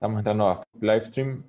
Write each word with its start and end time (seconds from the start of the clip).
Estamos 0.00 0.20
entrando 0.20 0.48
a 0.48 0.62
Livestream. 0.80 1.42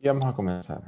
Y 0.00 0.08
vamos 0.08 0.24
a 0.24 0.34
comenzar. 0.34 0.80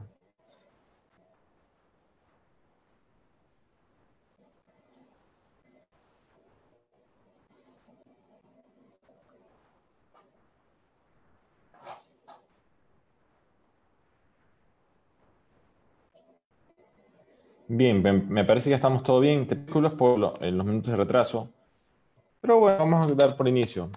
Bien, 17.69 18.03
me 18.03 18.45
parece 18.45 18.71
que 18.71 18.75
estamos 18.75 19.03
todo 19.03 19.21
bien. 19.21 19.47
Disculpas 19.47 19.93
por 19.93 20.19
los 20.19 20.65
minutos 20.65 20.93
de 20.93 20.97
retraso. 20.97 21.51
Pero 22.43 22.59
bueno, 22.59 22.79
vamos 22.79 23.09
a 23.09 23.15
dar 23.15 23.37
por 23.37 23.47
inicio 23.47 23.89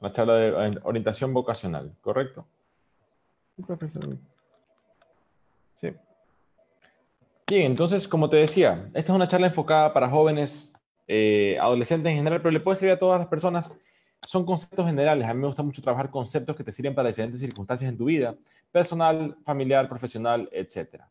la 0.00 0.10
charla 0.10 0.34
de 0.34 0.80
orientación 0.82 1.34
vocacional, 1.34 1.94
¿correcto? 2.00 2.46
Sí. 5.74 5.92
Bien, 7.46 7.66
entonces, 7.66 8.08
como 8.08 8.30
te 8.30 8.38
decía, 8.38 8.88
esta 8.94 9.12
es 9.12 9.16
una 9.16 9.28
charla 9.28 9.48
enfocada 9.48 9.92
para 9.92 10.08
jóvenes, 10.08 10.72
eh, 11.06 11.58
adolescentes 11.60 12.10
en 12.10 12.16
general, 12.16 12.40
pero 12.40 12.52
le 12.52 12.60
puede 12.60 12.76
servir 12.76 12.94
a 12.94 12.98
todas 12.98 13.20
las 13.20 13.28
personas. 13.28 13.76
Son 14.26 14.46
conceptos 14.46 14.86
generales. 14.86 15.28
A 15.28 15.34
mí 15.34 15.40
me 15.40 15.46
gusta 15.48 15.62
mucho 15.62 15.82
trabajar 15.82 16.10
conceptos 16.10 16.56
que 16.56 16.64
te 16.64 16.72
sirven 16.72 16.94
para 16.94 17.08
diferentes 17.08 17.40
circunstancias 17.40 17.90
en 17.90 17.98
tu 17.98 18.06
vida, 18.06 18.34
personal, 18.72 19.36
familiar, 19.44 19.88
profesional, 19.88 20.48
etc. 20.52 21.02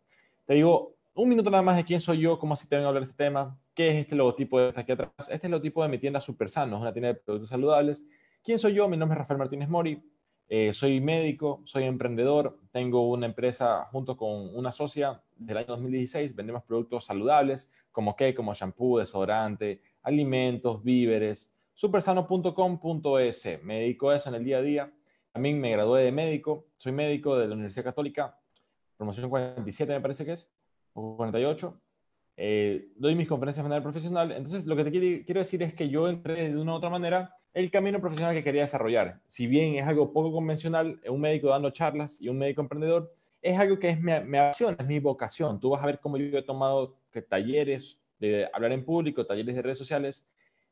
Te 0.45 0.55
digo, 0.55 0.95
un 1.21 1.27
minuto 1.27 1.51
nada 1.51 1.61
más 1.61 1.75
de 1.75 1.83
quién 1.83 1.99
soy 1.99 2.19
yo, 2.19 2.39
cómo 2.39 2.53
así 2.53 2.65
te 2.67 2.77
vengo 2.77 2.87
a 2.87 2.89
hablar 2.89 3.03
de 3.03 3.09
este 3.09 3.23
tema, 3.25 3.59
qué 3.73 3.89
es 3.89 3.95
este 3.95 4.15
logotipo 4.15 4.57
de 4.57 4.73
aquí 4.73 4.93
atrás. 4.93 5.11
Este 5.19 5.35
es 5.35 5.43
el 5.43 5.51
logotipo 5.51 5.83
de 5.83 5.89
mi 5.89 5.97
tienda 5.97 6.21
Super 6.21 6.49
Sano, 6.49 6.77
es 6.77 6.81
una 6.81 6.93
tienda 6.93 7.09
de 7.09 7.15
productos 7.15 7.49
saludables. 7.49 8.05
¿Quién 8.41 8.57
soy 8.57 8.73
yo? 8.73 8.87
Mi 8.87 8.95
nombre 8.95 9.15
es 9.15 9.19
Rafael 9.19 9.37
Martínez 9.37 9.67
Mori, 9.67 10.01
eh, 10.47 10.71
soy 10.71 11.01
médico, 11.01 11.61
soy 11.65 11.83
emprendedor, 11.83 12.57
tengo 12.71 13.09
una 13.09 13.25
empresa 13.25 13.85
junto 13.91 14.15
con 14.15 14.55
una 14.55 14.71
socia 14.71 15.21
del 15.35 15.57
año 15.57 15.67
2016, 15.67 16.33
vendemos 16.35 16.63
productos 16.63 17.03
saludables 17.03 17.69
como 17.91 18.15
qué, 18.15 18.33
como 18.33 18.53
shampoo, 18.53 18.99
desodorante, 18.99 19.81
alimentos, 20.03 20.81
víveres, 20.81 21.53
supersano.com.es. 21.73 23.59
Me 23.63 23.81
dedico 23.81 24.09
a 24.09 24.15
eso 24.15 24.29
en 24.29 24.35
el 24.35 24.45
día 24.45 24.59
a 24.59 24.61
día. 24.61 24.93
También 25.33 25.59
me 25.59 25.71
gradué 25.71 26.03
de 26.03 26.13
médico, 26.13 26.67
soy 26.77 26.93
médico 26.93 27.37
de 27.37 27.47
la 27.47 27.55
Universidad 27.55 27.83
Católica, 27.83 28.39
promoción 28.95 29.29
47 29.29 29.91
me 29.91 29.99
parece 29.99 30.23
que 30.23 30.31
es. 30.31 30.49
48, 30.93 31.79
eh, 32.37 32.89
doy 32.95 33.15
mis 33.15 33.27
conferencias 33.27 33.63
de 33.63 33.69
manera 33.69 33.83
profesional. 33.83 34.31
Entonces, 34.31 34.65
lo 34.65 34.75
que 34.75 34.85
te 34.85 34.91
quiero 35.25 35.39
decir 35.39 35.61
es 35.63 35.73
que 35.73 35.89
yo 35.89 36.07
entré 36.07 36.49
de 36.49 36.57
una 36.57 36.73
u 36.73 36.75
otra 36.75 36.89
manera 36.89 37.35
el 37.53 37.69
camino 37.71 37.99
profesional 37.99 38.33
que 38.33 38.43
quería 38.43 38.61
desarrollar. 38.61 39.19
Si 39.27 39.47
bien 39.47 39.75
es 39.75 39.87
algo 39.87 40.13
poco 40.13 40.31
convencional, 40.31 41.01
un 41.09 41.19
médico 41.19 41.49
dando 41.49 41.69
charlas 41.71 42.21
y 42.21 42.29
un 42.29 42.37
médico 42.37 42.61
emprendedor, 42.61 43.11
es 43.41 43.57
algo 43.57 43.79
que 43.79 43.89
es 43.89 43.99
mi 43.99 44.37
acción, 44.37 44.75
es 44.79 44.85
mi 44.85 44.99
vocación. 44.99 45.59
Tú 45.59 45.71
vas 45.71 45.81
a 45.83 45.85
ver 45.85 45.99
cómo 45.99 46.17
yo 46.17 46.37
he 46.37 46.43
tomado 46.43 46.95
talleres 47.27 47.99
de 48.19 48.47
hablar 48.53 48.71
en 48.71 48.85
público, 48.85 49.25
talleres 49.25 49.55
de 49.55 49.61
redes 49.61 49.77
sociales, 49.77 50.25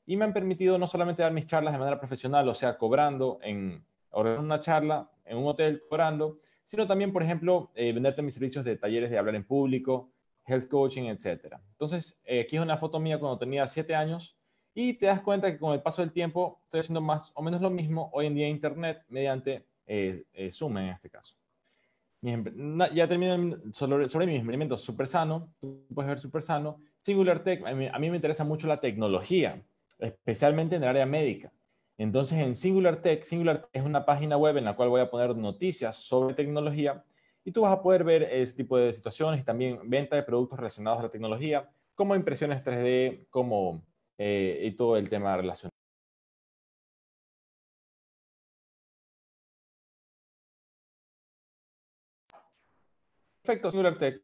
y 0.05 0.15
me 0.15 0.25
han 0.25 0.33
permitido 0.33 0.77
no 0.77 0.87
solamente 0.87 1.21
dar 1.21 1.33
mis 1.33 1.47
charlas 1.47 1.73
de 1.73 1.79
manera 1.79 1.99
profesional, 1.99 2.47
o 2.47 2.53
sea, 2.53 2.77
cobrando 2.77 3.39
en 3.41 3.83
una 4.11 4.61
charla 4.61 5.09
en 5.27 5.37
un 5.37 5.47
hotel, 5.47 5.83
cobrando, 5.89 6.39
sino 6.63 6.85
también, 6.85 7.13
por 7.13 7.23
ejemplo, 7.23 7.71
eh, 7.75 7.93
venderte 7.93 8.21
mis 8.21 8.33
servicios 8.33 8.65
de 8.65 8.75
talleres 8.75 9.09
de 9.09 9.17
hablar 9.17 9.35
en 9.35 9.45
público, 9.45 10.11
health 10.45 10.67
coaching, 10.67 11.03
etc. 11.03 11.55
Entonces, 11.71 12.19
eh, 12.25 12.41
aquí 12.41 12.55
es 12.55 12.61
una 12.61 12.77
foto 12.77 12.99
mía 12.99 13.19
cuando 13.19 13.37
tenía 13.37 13.65
7 13.67 13.95
años 13.95 14.37
y 14.73 14.93
te 14.93 15.07
das 15.07 15.21
cuenta 15.21 15.51
que 15.51 15.57
con 15.57 15.73
el 15.73 15.81
paso 15.81 16.01
del 16.01 16.11
tiempo 16.11 16.61
estoy 16.63 16.81
haciendo 16.81 17.01
más 17.01 17.31
o 17.35 17.41
menos 17.41 17.61
lo 17.61 17.69
mismo 17.69 18.09
hoy 18.13 18.27
en 18.27 18.35
día 18.35 18.47
en 18.47 18.51
Internet 18.53 19.03
mediante 19.09 19.65
eh, 19.85 20.25
Zoom 20.51 20.77
en 20.77 20.89
este 20.89 21.09
caso. 21.09 21.35
Ya 22.21 23.07
termino 23.07 23.57
sobre, 23.71 24.09
sobre 24.09 24.25
mi 24.25 24.35
emprendimiento 24.35 24.77
Super 24.77 25.07
Sano, 25.07 25.53
tú 25.59 25.85
puedes 25.93 26.09
ver 26.09 26.19
Super 26.19 26.41
Sano, 26.41 26.81
Singular 26.99 27.43
Tech, 27.43 27.63
a 27.65 27.73
mí 27.73 28.09
me 28.09 28.15
interesa 28.15 28.43
mucho 28.43 28.67
la 28.67 28.79
tecnología, 28.79 29.63
especialmente 29.99 30.75
en 30.75 30.83
el 30.83 30.89
área 30.89 31.05
médica. 31.05 31.51
Entonces, 31.97 32.37
en 32.39 32.55
Singular 32.55 33.01
Tech, 33.01 33.23
Singular 33.23 33.61
Tech 33.61 33.69
es 33.73 33.83
una 33.83 34.05
página 34.05 34.37
web 34.37 34.57
en 34.57 34.65
la 34.65 34.75
cual 34.75 34.89
voy 34.89 35.01
a 35.01 35.09
poner 35.09 35.35
noticias 35.35 35.97
sobre 35.97 36.35
tecnología 36.35 37.03
y 37.43 37.51
tú 37.51 37.61
vas 37.61 37.73
a 37.73 37.81
poder 37.81 38.03
ver 38.03 38.23
este 38.23 38.57
tipo 38.63 38.77
de 38.77 38.93
situaciones 38.93 39.41
y 39.41 39.43
también 39.43 39.79
venta 39.89 40.15
de 40.15 40.23
productos 40.23 40.59
relacionados 40.59 40.99
a 40.99 41.03
la 41.03 41.09
tecnología, 41.09 41.69
como 41.95 42.15
impresiones 42.15 42.63
3D, 42.63 43.27
como 43.29 43.83
eh, 44.17 44.61
y 44.63 44.71
todo 44.75 44.97
el 44.97 45.09
tema 45.09 45.35
relacionado. 45.37 45.71
Perfecto, 53.41 53.71
Singular 53.71 53.97
Tech. 53.97 54.21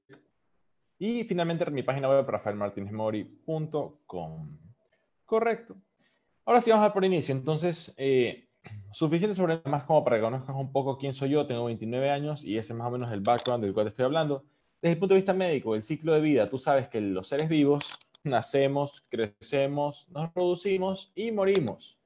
Y 0.99 1.23
finalmente 1.23 1.69
mi 1.71 1.81
página 1.81 2.09
web, 2.09 2.27
rafaelmartinezmori.com. 2.27 4.57
Correcto. 5.25 5.75
Ahora 6.45 6.59
sí 6.59 6.69
vamos 6.71 6.85
a 6.85 6.93
por 6.93 7.05
inicio. 7.05 7.33
Entonces, 7.33 7.93
eh, 7.95 8.47
suficiente 8.91 9.35
sobre 9.35 9.61
más 9.65 9.85
como 9.85 10.03
para 10.03 10.17
que 10.17 10.23
conozcas 10.23 10.55
un 10.55 10.71
poco 10.71 10.97
quién 10.97 11.13
soy 11.13 11.29
yo. 11.29 11.47
Tengo 11.47 11.65
29 11.65 12.09
años 12.09 12.43
y 12.43 12.57
ese 12.57 12.73
es 12.73 12.77
más 12.77 12.87
o 12.87 12.91
menos 12.91 13.11
el 13.13 13.21
background 13.21 13.63
del 13.63 13.73
cual 13.73 13.85
te 13.85 13.89
estoy 13.89 14.05
hablando. 14.05 14.43
Desde 14.81 14.93
el 14.93 14.99
punto 14.99 15.13
de 15.13 15.19
vista 15.19 15.33
médico, 15.33 15.75
el 15.75 15.83
ciclo 15.83 16.13
de 16.13 16.19
vida, 16.19 16.49
tú 16.49 16.57
sabes 16.57 16.89
que 16.89 16.99
los 16.99 17.27
seres 17.27 17.47
vivos 17.47 17.85
nacemos, 18.23 19.05
crecemos, 19.09 20.09
nos 20.09 20.31
producimos 20.31 21.13
y 21.15 21.31
morimos. 21.31 21.97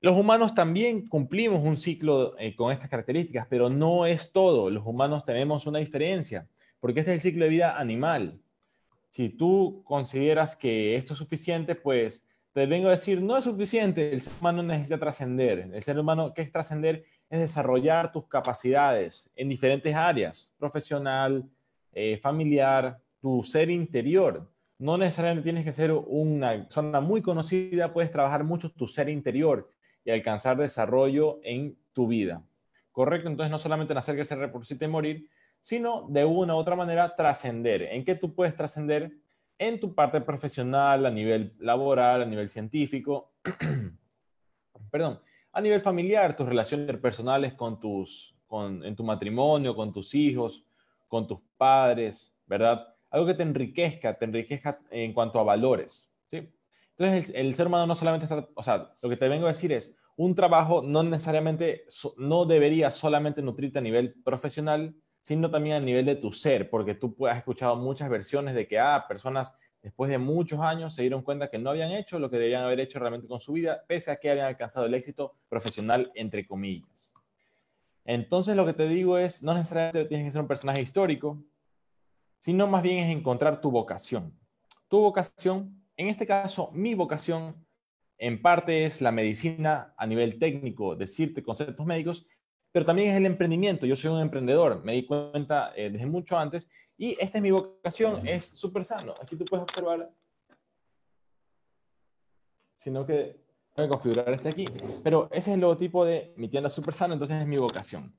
Los 0.00 0.18
humanos 0.18 0.54
también 0.54 1.06
cumplimos 1.06 1.60
un 1.60 1.76
ciclo 1.76 2.36
eh, 2.38 2.54
con 2.54 2.72
estas 2.72 2.90
características, 2.90 3.46
pero 3.48 3.70
no 3.70 4.04
es 4.04 4.32
todo. 4.32 4.68
Los 4.68 4.84
humanos 4.84 5.24
tenemos 5.24 5.66
una 5.66 5.78
diferencia, 5.78 6.46
porque 6.80 7.00
este 7.00 7.12
es 7.14 7.24
el 7.24 7.30
ciclo 7.30 7.44
de 7.44 7.50
vida 7.50 7.78
animal. 7.78 8.40
Si 9.10 9.30
tú 9.30 9.82
consideras 9.84 10.56
que 10.56 10.96
esto 10.96 11.12
es 11.14 11.18
suficiente, 11.18 11.74
pues 11.74 12.26
te 12.52 12.66
vengo 12.66 12.88
a 12.88 12.92
decir, 12.92 13.22
no 13.22 13.38
es 13.38 13.44
suficiente, 13.44 14.12
el 14.12 14.20
ser 14.20 14.34
humano 14.40 14.62
necesita 14.62 14.98
trascender. 14.98 15.70
El 15.72 15.82
ser 15.82 15.98
humano, 15.98 16.34
¿qué 16.34 16.42
es 16.42 16.52
trascender? 16.52 17.04
Es 17.30 17.40
desarrollar 17.40 18.12
tus 18.12 18.26
capacidades 18.26 19.30
en 19.34 19.48
diferentes 19.48 19.94
áreas, 19.94 20.52
profesional, 20.58 21.48
eh, 21.92 22.18
familiar, 22.18 22.98
tu 23.20 23.42
ser 23.42 23.70
interior. 23.70 24.50
No 24.78 24.98
necesariamente 24.98 25.44
tienes 25.44 25.64
que 25.64 25.72
ser 25.72 25.92
una 25.92 26.50
persona 26.50 27.00
muy 27.00 27.22
conocida, 27.22 27.92
puedes 27.92 28.10
trabajar 28.10 28.44
mucho 28.44 28.70
tu 28.70 28.86
ser 28.86 29.08
interior 29.08 29.70
y 30.04 30.10
alcanzar 30.10 30.58
desarrollo 30.58 31.40
en 31.44 31.78
tu 31.94 32.06
vida. 32.06 32.42
¿Correcto? 32.90 33.28
Entonces 33.28 33.50
no 33.50 33.58
solamente 33.58 33.94
nacer, 33.94 34.14
crecer, 34.16 34.38
reproducirte 34.38 34.84
y 34.84 34.88
morir, 34.88 35.28
sino 35.62 36.06
de 36.10 36.26
una 36.26 36.54
u 36.54 36.58
otra 36.58 36.76
manera 36.76 37.14
trascender. 37.14 37.82
¿En 37.82 38.04
qué 38.04 38.14
tú 38.14 38.34
puedes 38.34 38.54
trascender? 38.54 39.12
En 39.68 39.78
tu 39.78 39.94
parte 39.94 40.20
profesional, 40.20 41.06
a 41.06 41.10
nivel 41.10 41.54
laboral, 41.60 42.22
a 42.22 42.26
nivel 42.26 42.48
científico, 42.48 43.34
perdón, 44.90 45.20
a 45.52 45.60
nivel 45.60 45.80
familiar, 45.80 46.34
tus 46.34 46.48
relaciones 46.48 46.96
personales 46.98 47.54
con 47.54 47.78
tus, 47.78 48.34
con, 48.46 48.84
en 48.84 48.96
tu 48.96 49.04
matrimonio, 49.04 49.76
con 49.76 49.92
tus 49.92 50.14
hijos, 50.14 50.66
con 51.06 51.28
tus 51.28 51.38
padres, 51.56 52.36
¿verdad? 52.46 52.88
Algo 53.10 53.26
que 53.26 53.34
te 53.34 53.44
enriquezca, 53.44 54.18
te 54.18 54.24
enriquezca 54.24 54.80
en 54.90 55.12
cuanto 55.12 55.38
a 55.38 55.44
valores, 55.44 56.12
¿sí? 56.26 56.52
Entonces, 56.96 57.30
el, 57.30 57.46
el 57.46 57.54
ser 57.54 57.68
humano 57.68 57.86
no 57.86 57.94
solamente 57.94 58.24
está, 58.24 58.48
o 58.54 58.62
sea, 58.64 58.96
lo 59.00 59.08
que 59.08 59.16
te 59.16 59.28
vengo 59.28 59.46
a 59.46 59.50
decir 59.50 59.72
es, 59.72 59.96
un 60.16 60.34
trabajo 60.34 60.82
no 60.82 61.04
necesariamente, 61.04 61.84
no 62.16 62.44
debería 62.46 62.90
solamente 62.90 63.42
nutrirte 63.42 63.78
a 63.78 63.82
nivel 63.82 64.14
profesional, 64.24 64.94
sino 65.22 65.50
también 65.50 65.76
a 65.76 65.80
nivel 65.80 66.04
de 66.04 66.16
tu 66.16 66.32
ser, 66.32 66.68
porque 66.68 66.94
tú 66.94 67.16
has 67.26 67.38
escuchado 67.38 67.76
muchas 67.76 68.10
versiones 68.10 68.54
de 68.54 68.66
que, 68.66 68.78
ah, 68.78 69.06
personas 69.08 69.56
después 69.80 70.10
de 70.10 70.18
muchos 70.18 70.60
años 70.60 70.94
se 70.94 71.02
dieron 71.02 71.22
cuenta 71.22 71.48
que 71.48 71.58
no 71.58 71.70
habían 71.70 71.92
hecho 71.92 72.18
lo 72.18 72.28
que 72.30 72.38
debían 72.38 72.62
haber 72.62 72.80
hecho 72.80 72.98
realmente 72.98 73.28
con 73.28 73.40
su 73.40 73.52
vida, 73.52 73.82
pese 73.86 74.10
a 74.10 74.16
que 74.16 74.30
habían 74.30 74.46
alcanzado 74.46 74.86
el 74.86 74.94
éxito 74.94 75.32
profesional, 75.48 76.10
entre 76.14 76.46
comillas. 76.46 77.12
Entonces, 78.04 78.56
lo 78.56 78.66
que 78.66 78.72
te 78.72 78.88
digo 78.88 79.16
es, 79.16 79.42
no 79.42 79.54
necesariamente 79.54 80.04
tienes 80.06 80.26
que 80.26 80.32
ser 80.32 80.40
un 80.40 80.48
personaje 80.48 80.82
histórico, 80.82 81.42
sino 82.40 82.66
más 82.66 82.82
bien 82.82 82.98
es 82.98 83.16
encontrar 83.16 83.60
tu 83.60 83.70
vocación. 83.70 84.32
Tu 84.88 84.98
vocación, 84.98 85.80
en 85.96 86.08
este 86.08 86.26
caso, 86.26 86.70
mi 86.72 86.94
vocación, 86.94 87.64
en 88.18 88.42
parte 88.42 88.84
es 88.84 89.00
la 89.00 89.12
medicina 89.12 89.94
a 89.96 90.06
nivel 90.06 90.38
técnico, 90.38 90.96
decirte 90.96 91.42
conceptos 91.42 91.86
médicos, 91.86 92.26
pero 92.72 92.86
también 92.86 93.10
es 93.10 93.16
el 93.16 93.26
emprendimiento. 93.26 93.86
Yo 93.86 93.94
soy 93.94 94.10
un 94.10 94.20
emprendedor, 94.20 94.82
me 94.82 94.94
di 94.94 95.06
cuenta 95.06 95.72
eh, 95.76 95.90
desde 95.90 96.06
mucho 96.06 96.38
antes 96.38 96.68
y 96.96 97.16
esta 97.20 97.38
es 97.38 97.42
mi 97.42 97.50
vocación, 97.50 98.26
es 98.26 98.44
súper 98.44 98.84
sano. 98.84 99.14
Aquí 99.22 99.36
tú 99.36 99.44
puedes 99.44 99.62
observar, 99.62 100.10
sino 102.76 103.06
que 103.06 103.36
voy 103.76 103.86
a 103.86 103.88
configurar 103.88 104.30
este 104.30 104.48
aquí, 104.48 104.64
pero 105.04 105.28
ese 105.30 105.50
es 105.50 105.54
el 105.54 105.60
logotipo 105.60 106.04
de 106.04 106.32
mi 106.36 106.48
tienda 106.48 106.70
súper 106.70 106.94
sano, 106.94 107.12
entonces 107.12 107.40
es 107.40 107.46
mi 107.46 107.58
vocación. 107.58 108.16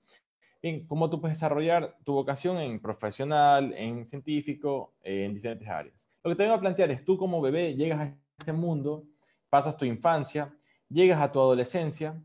Bien, 0.62 0.88
¿cómo 0.88 1.10
tú 1.10 1.20
puedes 1.20 1.38
desarrollar 1.38 1.98
tu 2.06 2.14
vocación 2.14 2.58
en 2.58 2.80
profesional, 2.80 3.74
en 3.74 4.06
científico, 4.06 4.94
eh, 5.02 5.26
en 5.26 5.34
diferentes 5.34 5.68
áreas? 5.68 6.10
Lo 6.24 6.32
que 6.32 6.36
te 6.36 6.44
vengo 6.44 6.56
a 6.56 6.62
plantear 6.62 6.90
es 6.92 7.04
tú 7.04 7.18
como 7.18 7.42
bebé 7.42 7.76
llegas 7.76 8.00
a 8.00 8.18
este 8.38 8.54
mundo, 8.54 9.04
pasas 9.50 9.76
tu 9.76 9.84
infancia, 9.84 10.56
llegas 10.88 11.22
a 11.22 11.32
tu 11.32 11.40
adolescencia, 11.40 12.18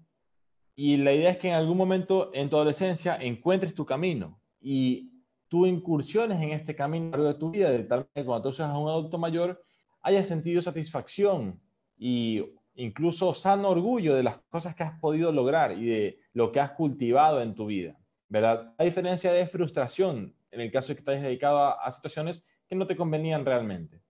y 0.80 0.96
la 0.96 1.12
idea 1.12 1.30
es 1.30 1.38
que 1.38 1.48
en 1.48 1.54
algún 1.54 1.76
momento 1.76 2.30
en 2.32 2.48
tu 2.48 2.54
adolescencia 2.54 3.16
encuentres 3.16 3.74
tu 3.74 3.84
camino 3.84 4.40
y 4.60 5.10
tú 5.48 5.66
incursiones 5.66 6.40
en 6.40 6.50
este 6.50 6.76
camino 6.76 7.06
a 7.06 7.16
lo 7.16 7.24
largo 7.24 7.32
de 7.32 7.40
tu 7.40 7.50
vida, 7.50 7.68
de 7.68 7.82
tal 7.82 8.06
que 8.14 8.24
cuando 8.24 8.48
tú 8.48 8.54
seas 8.54 8.70
un 8.76 8.88
adulto 8.88 9.18
mayor, 9.18 9.60
haya 10.02 10.22
sentido 10.22 10.62
satisfacción 10.62 11.60
y 11.96 12.44
incluso 12.76 13.34
sano 13.34 13.70
orgullo 13.70 14.14
de 14.14 14.22
las 14.22 14.38
cosas 14.50 14.76
que 14.76 14.84
has 14.84 14.96
podido 15.00 15.32
lograr 15.32 15.72
y 15.72 15.86
de 15.86 16.20
lo 16.32 16.52
que 16.52 16.60
has 16.60 16.70
cultivado 16.70 17.42
en 17.42 17.56
tu 17.56 17.66
vida, 17.66 17.98
¿verdad? 18.28 18.72
A 18.78 18.84
diferencia 18.84 19.32
de 19.32 19.48
frustración 19.48 20.32
en 20.52 20.60
el 20.60 20.70
caso 20.70 20.90
de 20.90 20.96
que 20.96 21.02
te 21.02 21.10
hayas 21.10 21.24
dedicado 21.24 21.58
a, 21.58 21.72
a 21.72 21.90
situaciones 21.90 22.46
que 22.68 22.76
no 22.76 22.86
te 22.86 22.94
convenían 22.94 23.44
realmente. 23.44 24.00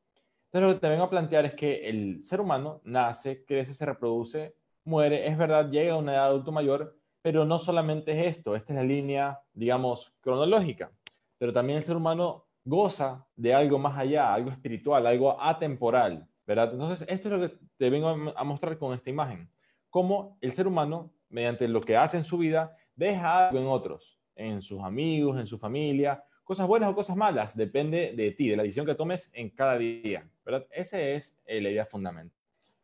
Entonces 0.53 0.69
lo 0.69 0.75
que 0.75 0.81
te 0.81 0.89
vengo 0.91 1.05
a 1.05 1.11
plantear 1.11 1.47
es 1.47 1.55
que 1.55 1.89
el 1.89 2.23
ser 2.23 2.43
humano 2.43 2.83
nace, 2.85 3.47
crece, 3.47 3.73
se 3.73 3.87
reproduce, 3.87 4.58
muere, 4.89 5.29
es 5.29 5.39
verdad, 5.39 5.71
llega 5.71 5.93
a 5.93 5.97
una 5.97 6.15
edad 6.15 6.27
adulto 6.27 6.51
mayor, 6.51 6.97
pero 7.23 7.45
no 7.45 7.59
solamente 7.59 8.13
es 8.13 8.37
esto, 8.37 8.57
esta 8.57 8.73
es 8.73 8.79
la 8.79 8.85
línea, 8.85 9.41
digamos, 9.53 10.15
cronológica, 10.21 10.91
pero 11.37 11.53
también 11.53 11.77
el 11.77 11.83
ser 11.83 11.97
humano 11.97 12.47
goza 12.65 13.27
de 13.37 13.55
algo 13.55 13.79
más 13.79 13.97
allá, 13.97 14.33
algo 14.33 14.51
espiritual, 14.51 15.07
algo 15.07 15.41
atemporal, 15.41 16.27
¿verdad? 16.47 16.73
Entonces, 16.73 17.07
esto 17.09 17.29
es 17.29 17.35
lo 17.41 17.49
que 17.49 17.57
te 17.77 17.91
vengo 17.91 18.09
a 18.35 18.45
mostrar 18.45 18.77
con 18.79 18.95
esta 18.95 19.11
imagen, 19.11 19.51
cómo 19.91 20.39
el 20.41 20.53
ser 20.53 20.67
humano, 20.67 21.13
mediante 21.29 21.69
lo 21.69 21.81
que 21.81 21.97
hace 21.97 22.17
en 22.17 22.25
su 22.25 22.39
vida, 22.39 22.77
deja 22.95 23.49
algo 23.49 23.61
en 23.61 23.67
otros, 23.67 24.19
en 24.35 24.63
sus 24.63 24.81
amigos, 24.81 25.39
en 25.39 25.47
su 25.47 25.59
familia, 25.59 26.25
cosas 26.45 26.67
buenas 26.67 26.91
o 26.91 26.95
cosas 26.95 27.17
malas, 27.17 27.57
depende 27.57 28.15
de 28.17 28.31
ti, 28.33 28.49
de 28.49 28.57
la 28.57 28.63
decisión 28.63 28.87
que 28.87 28.95
tomes 28.95 29.31
en 29.35 29.51
cada 29.51 29.77
día, 29.77 30.29
¿verdad? 30.45 30.67
Esa 30.71 31.01
es 31.01 31.37
la 31.47 31.69
idea 31.69 31.85
fundamental, 31.85 32.37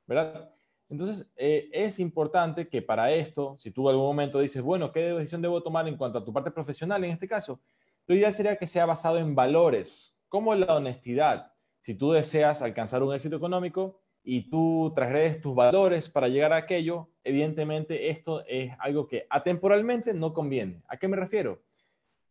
¿verdad? 0.06 0.53
Entonces, 0.94 1.26
eh, 1.34 1.68
es 1.72 1.98
importante 1.98 2.68
que 2.68 2.80
para 2.80 3.10
esto, 3.10 3.56
si 3.58 3.72
tú 3.72 3.88
en 3.88 3.94
algún 3.94 4.06
momento 4.06 4.38
dices, 4.38 4.62
bueno, 4.62 4.92
¿qué 4.92 5.00
decisión 5.00 5.42
debo 5.42 5.60
tomar 5.60 5.88
en 5.88 5.96
cuanto 5.96 6.18
a 6.18 6.24
tu 6.24 6.32
parte 6.32 6.52
profesional 6.52 7.02
en 7.02 7.10
este 7.10 7.26
caso? 7.26 7.60
Lo 8.06 8.14
ideal 8.14 8.32
sería 8.32 8.54
que 8.54 8.68
sea 8.68 8.86
basado 8.86 9.18
en 9.18 9.34
valores, 9.34 10.14
como 10.28 10.54
la 10.54 10.76
honestidad. 10.76 11.52
Si 11.80 11.94
tú 11.94 12.12
deseas 12.12 12.62
alcanzar 12.62 13.02
un 13.02 13.12
éxito 13.12 13.34
económico 13.34 13.98
y 14.22 14.48
tú 14.48 14.92
transgredes 14.94 15.40
tus 15.40 15.52
valores 15.52 16.08
para 16.08 16.28
llegar 16.28 16.52
a 16.52 16.58
aquello, 16.58 17.08
evidentemente 17.24 18.10
esto 18.10 18.44
es 18.46 18.70
algo 18.78 19.08
que 19.08 19.26
atemporalmente 19.28 20.14
no 20.14 20.32
conviene. 20.32 20.80
¿A 20.86 20.96
qué 20.96 21.08
me 21.08 21.16
refiero? 21.16 21.60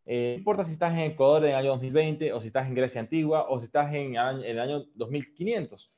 Eh, 0.06 0.32
no 0.36 0.38
importa 0.38 0.64
si 0.64 0.72
estás 0.72 0.94
en 0.94 1.00
Ecuador 1.00 1.44
en 1.44 1.50
el 1.50 1.56
año 1.56 1.72
2020 1.72 2.32
o 2.32 2.40
si 2.40 2.46
estás 2.46 2.66
en 2.66 2.74
Grecia 2.74 3.02
antigua 3.02 3.44
o 3.46 3.58
si 3.58 3.66
estás 3.66 3.92
en, 3.92 4.16
en 4.16 4.42
el 4.42 4.58
año 4.58 4.86
2500. 4.94 5.90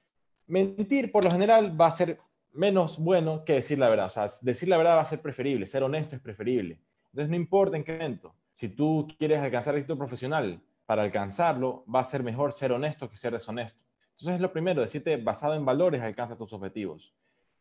Mentir 0.49 1.13
por 1.13 1.25
lo 1.25 1.31
general 1.31 1.81
va 1.81 1.87
a 1.87 1.91
ser 1.93 2.19
menos 2.57 2.99
bueno 2.99 3.45
que 3.45 3.55
decir 3.55 3.79
la 3.79 3.89
verdad. 3.89 4.07
O 4.07 4.11
sea, 4.11 4.27
decir 4.43 4.69
la 4.69 4.77
verdad 4.77 4.97
va 4.97 5.03
a 5.03 5.07
ser 5.07 5.21
preferible, 5.21 5.67
ser 5.67 5.83
honesto 5.83 6.17
es 6.17 6.23
preferible. 6.23 6.81
Entonces, 7.13 7.31
no 7.31 7.37
importa 7.37 7.77
en 7.77 7.85
qué 7.85 7.93
momento. 7.93 8.35
Si 8.55 8.69
tú 8.69 9.07
quieres 9.19 9.41
alcanzar 9.41 9.77
éxito 9.77 9.97
profesional, 9.97 10.63
para 10.87 11.03
alcanzarlo 11.03 11.85
va 11.93 12.01
a 12.01 12.05
ser 12.05 12.23
mejor 12.23 12.53
ser 12.53 12.73
honesto 12.73 13.11
que 13.11 13.17
ser 13.17 13.33
deshonesto. 13.33 13.83
Entonces, 14.19 14.41
lo 14.41 14.53
primero, 14.53 14.81
decirte 14.81 15.17
basado 15.17 15.55
en 15.55 15.65
valores 15.65 16.01
alcanza 16.01 16.37
tus 16.37 16.53
objetivos. 16.53 17.15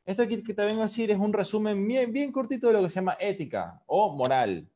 Esto 0.05 0.21
aquí 0.21 0.41
que 0.43 0.53
te 0.53 0.63
vengo 0.63 0.81
a 0.81 0.83
decir 0.83 1.09
es 1.09 1.17
un 1.17 1.33
resumen 1.33 1.85
bien, 1.87 2.13
bien 2.13 2.31
cortito 2.31 2.67
de 2.67 2.73
lo 2.73 2.83
que 2.83 2.89
se 2.89 2.95
llama 2.95 3.17
ética 3.19 3.81
o 3.87 4.15
moral. 4.15 4.69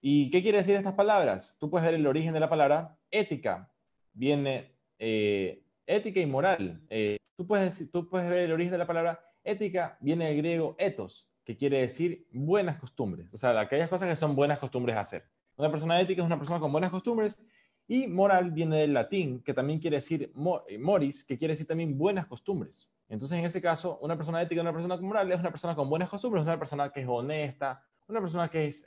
¿Y 0.00 0.30
qué 0.30 0.42
quiere 0.42 0.58
decir 0.58 0.76
estas 0.76 0.92
palabras? 0.92 1.56
Tú 1.58 1.70
puedes 1.70 1.86
ver 1.86 1.94
el 1.94 2.06
origen 2.06 2.34
de 2.34 2.40
la 2.40 2.50
palabra 2.50 2.98
ética. 3.10 3.72
Viene 4.12 4.76
eh, 4.98 5.64
ética 5.86 6.20
y 6.20 6.26
moral. 6.26 6.82
Eh, 6.90 7.16
tú, 7.36 7.46
puedes, 7.46 7.90
tú 7.90 8.08
puedes 8.10 8.28
ver 8.28 8.40
el 8.40 8.52
origen 8.52 8.72
de 8.72 8.78
la 8.78 8.86
palabra 8.86 9.23
ética, 9.44 9.96
viene 10.00 10.26
del 10.26 10.38
griego 10.38 10.74
ethos, 10.78 11.30
que 11.44 11.56
quiere 11.56 11.80
decir 11.80 12.26
buenas 12.32 12.78
costumbres. 12.78 13.32
O 13.32 13.36
sea, 13.36 13.58
aquellas 13.60 13.88
cosas 13.88 14.08
que 14.08 14.16
son 14.16 14.34
buenas 14.34 14.58
costumbres 14.58 14.96
hacer. 14.96 15.24
Una 15.56 15.70
persona 15.70 16.00
ética 16.00 16.22
es 16.22 16.26
una 16.26 16.38
persona 16.38 16.58
con 16.58 16.72
buenas 16.72 16.90
costumbres. 16.90 17.38
Y 17.86 18.06
moral 18.06 18.50
viene 18.50 18.78
del 18.78 18.94
latín, 18.94 19.42
que 19.42 19.52
también 19.52 19.78
quiere 19.78 19.98
decir 19.98 20.32
eh, 20.68 20.78
moris, 20.78 21.22
que 21.22 21.36
quiere 21.36 21.52
decir 21.52 21.66
también 21.66 21.98
buenas 21.98 22.26
costumbres. 22.26 22.90
Entonces, 23.10 23.38
en 23.38 23.44
ese 23.44 23.60
caso, 23.60 23.98
una 24.00 24.16
persona 24.16 24.40
ética, 24.40 24.62
una 24.62 24.72
persona 24.72 24.96
moral, 24.96 25.30
es 25.30 25.38
una 25.38 25.50
persona 25.50 25.76
con 25.76 25.90
buenas 25.90 26.08
costumbres, 26.08 26.42
una 26.42 26.58
persona 26.58 26.90
que 26.90 27.02
es 27.02 27.06
honesta, 27.06 27.84
una 28.08 28.20
persona 28.20 28.48
que 28.48 28.66
es 28.66 28.86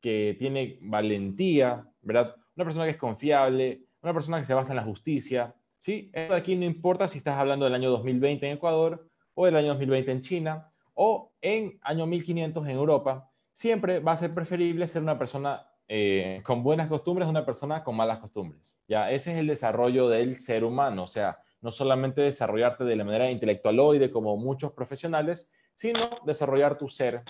que 0.00 0.36
tiene 0.38 0.78
valentía, 0.80 1.86
¿verdad? 2.00 2.34
Una 2.56 2.64
persona 2.64 2.84
que 2.84 2.92
es 2.92 2.96
confiable, 2.96 3.82
una 4.02 4.14
persona 4.14 4.38
que 4.38 4.46
se 4.46 4.54
basa 4.54 4.72
en 4.72 4.76
la 4.76 4.84
justicia, 4.84 5.54
¿sí? 5.76 6.10
Esto 6.12 6.34
de 6.34 6.40
aquí 6.40 6.56
no 6.56 6.64
importa 6.64 7.08
si 7.08 7.18
estás 7.18 7.36
hablando 7.36 7.64
del 7.64 7.74
año 7.74 7.90
2020 7.90 8.46
en 8.46 8.56
Ecuador 8.56 9.08
o 9.38 9.46
del 9.46 9.54
año 9.54 9.68
2020 9.68 10.10
en 10.10 10.20
China 10.20 10.72
o 10.94 11.30
en 11.40 11.78
año 11.82 12.06
1500 12.06 12.66
en 12.66 12.72
Europa, 12.72 13.30
siempre 13.52 14.00
va 14.00 14.12
a 14.12 14.16
ser 14.16 14.34
preferible 14.34 14.88
ser 14.88 15.00
una 15.00 15.16
persona 15.16 15.64
eh, 15.86 16.42
con 16.44 16.64
buenas 16.64 16.88
costumbres 16.88 17.28
una 17.28 17.46
persona 17.46 17.84
con 17.84 17.94
malas 17.94 18.18
costumbres. 18.18 18.80
Ya, 18.88 19.12
ese 19.12 19.32
es 19.32 19.38
el 19.38 19.46
desarrollo 19.46 20.08
del 20.08 20.36
ser 20.36 20.64
humano, 20.64 21.04
o 21.04 21.06
sea, 21.06 21.38
no 21.60 21.70
solamente 21.70 22.20
desarrollarte 22.20 22.82
de 22.82 22.96
la 22.96 23.04
manera 23.04 23.30
intelectualoide 23.30 24.10
como 24.10 24.36
muchos 24.36 24.72
profesionales, 24.72 25.52
sino 25.74 26.00
desarrollar 26.26 26.76
tu 26.76 26.88
ser. 26.88 27.22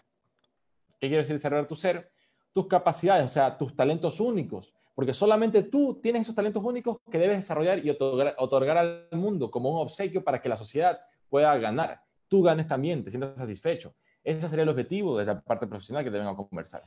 ¿Qué 0.99 1.09
quiere 1.09 1.19
decir 1.19 1.37
desarrollar 1.37 1.69
tu 1.69 1.77
ser? 1.77 2.11
tus 2.59 2.67
capacidades, 2.67 3.25
o 3.25 3.29
sea, 3.29 3.57
tus 3.57 3.77
talentos 3.77 4.19
únicos, 4.19 4.75
porque 4.95 5.15
solamente 5.15 5.63
tú 5.63 6.01
tienes 6.03 6.23
esos 6.23 6.35
talentos 6.35 6.61
únicos 6.65 6.99
que 7.09 7.17
debes 7.17 7.37
desarrollar 7.37 7.85
y 7.85 7.91
otorgar, 7.91 8.79
al 8.79 9.09
mundo 9.13 9.49
como 9.49 9.71
un 9.71 9.81
obsequio 9.81 10.25
para 10.25 10.43
que 10.43 10.49
la 10.49 10.57
sociedad 10.57 10.99
pueda 11.29 11.57
ganar. 11.59 12.01
Tú 12.29 12.43
ganes 12.43 12.67
también, 12.67 13.03
te 13.05 13.11
sientas 13.11 13.37
satisfecho. 13.37 13.95
Ese 14.23 14.49
sería 14.49 14.65
el 14.65 14.69
objetivo 14.69 15.17
de 15.19 15.25
la 15.25 15.41
parte 15.41 15.67
profesional 15.67 16.05
que 16.05 16.11
te 16.11 16.21
conversar. 16.35 16.85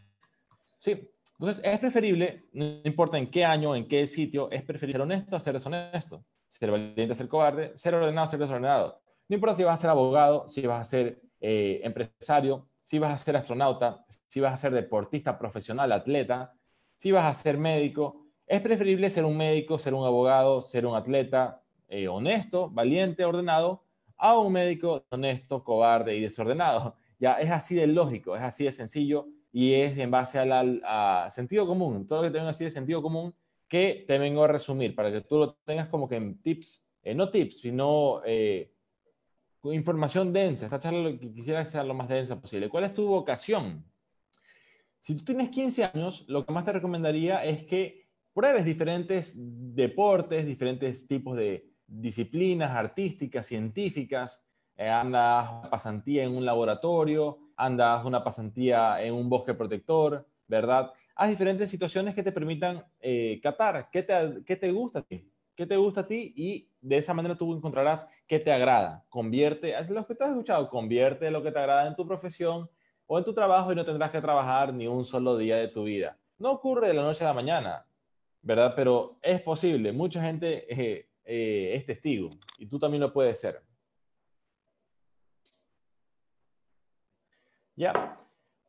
Sí, 0.78 1.10
entonces 1.40 1.64
es 1.64 1.80
preferible, 1.80 2.46
no 2.54 2.82
importa 2.84 3.18
en 3.18 3.32
qué 3.32 3.44
año, 3.44 3.76
en 3.76 3.88
qué 3.88 4.06
sitio, 4.06 4.52
es 4.52 4.64
preferible 4.64 4.94
ser 4.94 5.02
honesto 5.02 5.36
a 5.36 5.40
ser 5.40 5.54
deshonesto, 5.54 6.24
ser 6.48 6.70
valiente 6.70 7.12
a 7.12 7.16
ser 7.16 7.28
cobarde, 7.28 7.72
ser 7.76 7.96
ordenado 7.96 8.26
a 8.26 8.28
ser 8.28 8.40
desordenado. 8.40 9.02
No 9.28 9.36
importa 9.36 9.56
si 9.56 9.64
vas 9.64 9.80
a 9.80 9.82
ser 9.82 9.90
abogado, 9.90 10.48
si 10.50 10.68
vas 10.68 10.82
a 10.82 10.84
ser 10.84 11.22
eh, 11.40 11.82
empresario, 11.84 12.68
si 12.82 13.00
vas 13.00 13.14
a 13.14 13.18
ser 13.18 13.38
astronauta, 13.38 14.06
si 14.28 14.40
vas 14.40 14.54
a 14.54 14.58
ser 14.58 14.74
deportista 14.74 15.40
profesional, 15.40 15.92
atleta, 15.92 16.54
si 16.96 17.12
vas 17.12 17.26
a 17.26 17.34
ser 17.34 17.58
médico. 17.58 18.28
Es 18.46 18.62
preferible 18.62 19.10
ser 19.10 19.26
un 19.26 19.38
médico, 19.38 19.80
ser 19.80 19.94
un 19.94 20.06
abogado, 20.06 20.62
ser 20.62 20.86
un 20.86 20.96
atleta 20.96 21.64
eh, 21.88 22.08
honesto, 22.08 22.70
valiente, 22.70 23.26
ordenado, 23.26 23.84
a 24.22 24.38
un 24.38 24.54
médico 24.54 25.04
honesto, 25.10 25.64
cobarde 25.64 26.16
y 26.16 26.22
desordenado. 26.22 26.96
Ya 27.20 27.34
es 27.34 27.50
así 27.50 27.76
de 27.76 27.88
lógico, 27.88 28.36
es 28.36 28.44
así 28.44 28.64
de 28.66 28.72
sencillo 28.72 29.28
y 29.52 29.74
es 29.74 29.98
en 29.98 30.12
base 30.12 30.38
al 30.38 31.32
sentido 31.32 31.66
común. 31.66 32.06
Todo 32.06 32.22
lo 32.22 32.28
que 32.28 32.38
tengo 32.38 32.48
así 32.48 32.64
de 32.64 32.72
sentido 32.72 33.02
común 33.02 33.34
que 33.68 34.06
te 34.08 34.20
vengo 34.20 34.44
a 34.44 34.48
resumir 34.48 34.94
para 34.96 35.12
que 35.12 35.22
tú 35.22 35.38
lo 35.38 35.54
tengas 35.66 35.88
como 35.88 36.08
que 36.08 36.18
en 36.18 36.40
tips, 36.40 36.86
eh, 37.02 37.16
no 37.16 37.30
tips, 37.30 37.62
sino 37.62 38.22
eh, 38.24 38.72
información 39.64 40.32
densa. 40.32 40.66
Esta 40.66 40.80
charla 40.80 41.00
lo 41.00 41.20
que 41.20 41.34
quisiera 41.34 41.66
sea 41.66 41.84
lo 41.84 41.96
más 41.96 42.08
densa 42.08 42.40
posible. 42.40 42.70
¿Cuál 42.70 42.84
es 42.84 42.94
tu 42.94 43.08
vocación? 43.08 43.84
Si 45.00 45.16
tú 45.16 45.24
tienes 45.24 45.50
15 45.50 45.86
años, 45.86 46.26
lo 46.28 46.46
que 46.46 46.54
más 46.54 46.64
te 46.64 46.74
recomendaría 46.74 47.44
es 47.44 47.64
que 47.64 48.08
pruebes 48.34 48.66
diferentes 48.66 49.34
deportes, 49.36 50.46
diferentes 50.46 51.08
tipos 51.08 51.36
de 51.36 51.71
disciplinas 51.92 52.72
artísticas, 52.72 53.46
científicas. 53.46 54.46
Eh, 54.78 54.88
andas 54.88 55.68
pasantía 55.70 56.24
en 56.24 56.36
un 56.36 56.46
laboratorio, 56.46 57.40
andas 57.56 58.06
una 58.06 58.24
pasantía 58.24 59.04
en 59.04 59.14
un 59.14 59.30
bosque 59.30 59.54
protector, 59.54 60.26
¿verdad? 60.48 60.92
Haz 61.16 61.30
diferentes 61.30 61.70
situaciones 61.70 62.16
que 62.16 62.24
te 62.24 62.32
permitan 62.32 62.84
eh, 63.00 63.40
catar 63.44 63.90
qué 63.92 64.04
te, 64.04 64.44
qué 64.46 64.56
te 64.56 64.72
gusta 64.72 65.00
a 65.00 65.02
ti 65.04 65.32
qué 65.62 65.68
te 65.68 65.78
gusta 65.78 66.02
a 66.02 66.08
ti 66.08 66.34
y 66.36 66.70
de 66.82 66.98
esa 66.98 67.14
manera 67.14 67.36
tú 67.36 67.54
encontrarás 67.54 68.08
qué 68.26 68.40
te 68.40 68.52
agrada. 68.52 69.06
Convierte, 69.10 69.78
es 69.78 69.90
lo 69.90 70.06
que 70.08 70.16
te 70.16 70.24
has 70.24 70.32
escuchado, 70.32 70.70
convierte 70.70 71.30
lo 71.30 71.44
que 71.44 71.52
te 71.52 71.60
agrada 71.60 71.88
en 71.88 71.96
tu 71.96 72.08
profesión 72.08 72.68
o 73.06 73.18
en 73.20 73.24
tu 73.24 73.34
trabajo 73.34 73.72
y 73.72 73.76
no 73.76 73.86
tendrás 73.86 74.10
que 74.12 74.22
trabajar 74.22 74.74
ni 74.74 74.88
un 74.88 75.06
solo 75.06 75.38
día 75.38 75.58
de 75.58 75.68
tu 75.68 75.84
vida. 75.84 76.18
No 76.40 76.52
ocurre 76.52 76.88
de 76.88 76.96
la 76.96 77.04
noche 77.04 77.24
a 77.24 77.28
la 77.28 77.34
mañana, 77.34 77.86
¿verdad? 78.42 78.74
Pero 78.76 79.20
es 79.22 79.42
posible. 79.42 79.92
Mucha 79.92 80.20
gente 80.24 80.66
eh, 80.68 81.10
eh, 81.26 81.74
es 81.76 81.86
testigo 81.86 82.30
y 82.58 82.66
tú 82.68 82.80
también 82.80 83.02
lo 83.02 83.14
puedes 83.14 83.40
ser. 83.40 83.62
Ya. 87.76 88.18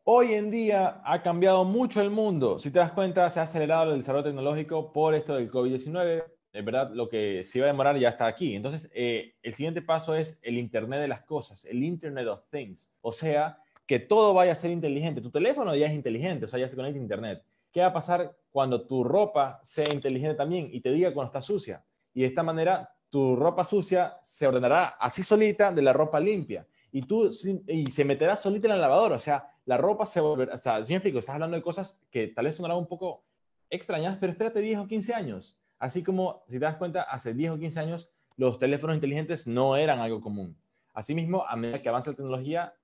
Hoy 0.05 0.35
en 0.35 0.51
día 0.51 1.01
ha 1.05 1.23
cambiado 1.23 1.65
mucho 1.65 2.01
el 2.01 2.11
mundo. 2.11 2.59
Si 2.59 2.71
te 2.71 2.79
das 2.79 2.93
cuenta, 2.93 3.29
se 3.31 3.41
ha 3.41 3.45
acelerado 3.45 3.93
el 3.93 3.99
desarrollo 3.99 4.25
tecnológico 4.25 4.93
por 4.93 5.15
esto 5.15 5.37
del 5.37 5.51
COVID-19 5.51 6.25
es 6.53 6.65
verdad, 6.65 6.91
lo 6.93 7.09
que 7.09 7.45
se 7.45 7.59
iba 7.59 7.67
a 7.67 7.73
demorar 7.73 7.97
ya 7.99 8.11
está 8.11 8.27
aquí. 8.27 8.55
Entonces, 8.55 8.91
eh, 8.95 9.35
el 9.43 9.55
siguiente 9.55 9.81
paso 9.81 10.15
es 10.15 10.39
el 10.43 10.59
Internet 10.59 11.01
de 11.01 11.09
las 11.09 11.23
cosas, 11.23 11.65
el 11.65 11.83
Internet 11.83 12.29
of 12.29 12.45
Things. 12.51 12.91
O 13.01 13.11
sea, 13.11 13.59
que 13.87 13.99
todo 13.99 14.35
vaya 14.35 14.53
a 14.53 14.57
ser 14.57 14.71
inteligente. 14.71 15.23
Tu 15.23 15.31
teléfono 15.31 15.75
ya 15.75 15.87
es 15.87 15.95
inteligente, 15.95 16.45
o 16.45 16.49
sea, 16.49 16.61
ya 16.61 16.69
se 16.69 16.77
conecta 16.77 16.99
a 16.99 17.03
Internet. 17.03 17.43
¿Qué 17.73 17.81
va 17.81 17.87
a 17.87 17.93
pasar 17.93 18.37
cuando 18.51 18.87
tu 18.87 19.03
ropa 19.03 19.61
sea 19.63 19.87
inteligente 19.93 20.35
también 20.35 20.69
y 20.71 20.81
te 20.83 20.93
diga 20.93 21.15
cuando 21.15 21.29
está 21.29 21.41
sucia? 21.41 21.83
Y 22.15 22.23
de 22.23 22.27
esta 22.27 22.43
manera, 22.43 22.95
tu 23.11 23.37
ropa 23.37 23.65
sucia 23.65 24.19
se 24.23 24.47
ordenará 24.47 24.95
así 24.99 25.23
solita 25.23 25.73
de 25.73 25.83
la 25.83 25.93
ropa 25.93 26.19
limpia. 26.21 26.67
y 26.95 27.03
tú 27.03 27.31
y 27.67 27.91
se 27.91 28.05
meterá 28.05 28.37
solita 28.37 28.67
en 28.67 28.75
la 28.75 28.79
lavadora. 28.79 29.17
O 29.17 29.21
sea, 29.21 29.49
la 29.65 29.79
ropa 29.79 30.05
se 30.05 30.21
volverá, 30.21 30.55
o 30.55 30.59
sea, 30.59 30.81
me 30.81 30.95
explico, 30.95 31.19
estás 31.19 31.35
hablando 31.35 31.57
de 31.57 31.63
cosas 31.63 32.01
que 32.11 32.29
tal 32.29 32.45
vez 32.45 32.57
sonarán 32.57 32.79
un 32.79 32.87
poco 32.87 33.25
extrañas, 33.71 34.19
pero 34.21 34.33
espérate 34.33 34.61
10 34.61 34.81
o 34.81 34.87
15 34.87 35.15
años. 35.15 35.59
Así 35.79 36.03
como, 36.03 36.45
si 36.47 36.55
te 36.59 36.65
das 36.65 36.77
cuenta, 36.77 37.03
hace 37.03 37.33
10 37.35 37.53
o 37.53 37.59
15 37.59 37.81
años 37.81 38.13
los 38.37 38.59
teléfonos 38.59 38.95
inteligentes 38.95 39.47
no 39.47 39.77
eran 39.77 40.01
algo 40.01 40.21
común. 40.21 40.57
Asimismo, 40.93 41.45
a 41.47 41.57
medida 41.57 41.81
que 41.81 41.89
avanza 41.89 42.11
la 42.11 42.17
tecnología, 42.17 42.75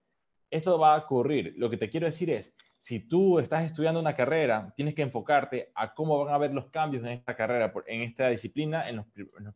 esto 0.51 0.79
va 0.79 0.95
a 0.95 0.99
ocurrir. 0.99 1.55
Lo 1.57 1.69
que 1.69 1.77
te 1.77 1.91
quiero 1.91 2.07
decir 2.07 2.31
es, 2.31 2.55
si 2.79 3.01
tú 3.01 3.41
estás 3.41 3.65
estudiando 3.65 3.99
una 3.99 4.15
carrera, 4.15 4.73
tienes 4.77 4.95
que 4.95 5.03
enfocarte 5.03 5.73
a 5.75 5.93
cómo 5.93 6.25
van 6.25 6.33
a 6.33 6.39
ver 6.39 6.55
los 6.55 6.71
cambios 6.71 7.03
en 7.05 7.11
esta 7.11 7.35
carrera, 7.35 7.73
en 7.87 8.03
esta 8.03 8.29
disciplina 8.29 8.89
en 8.89 8.97
los, 8.97 9.07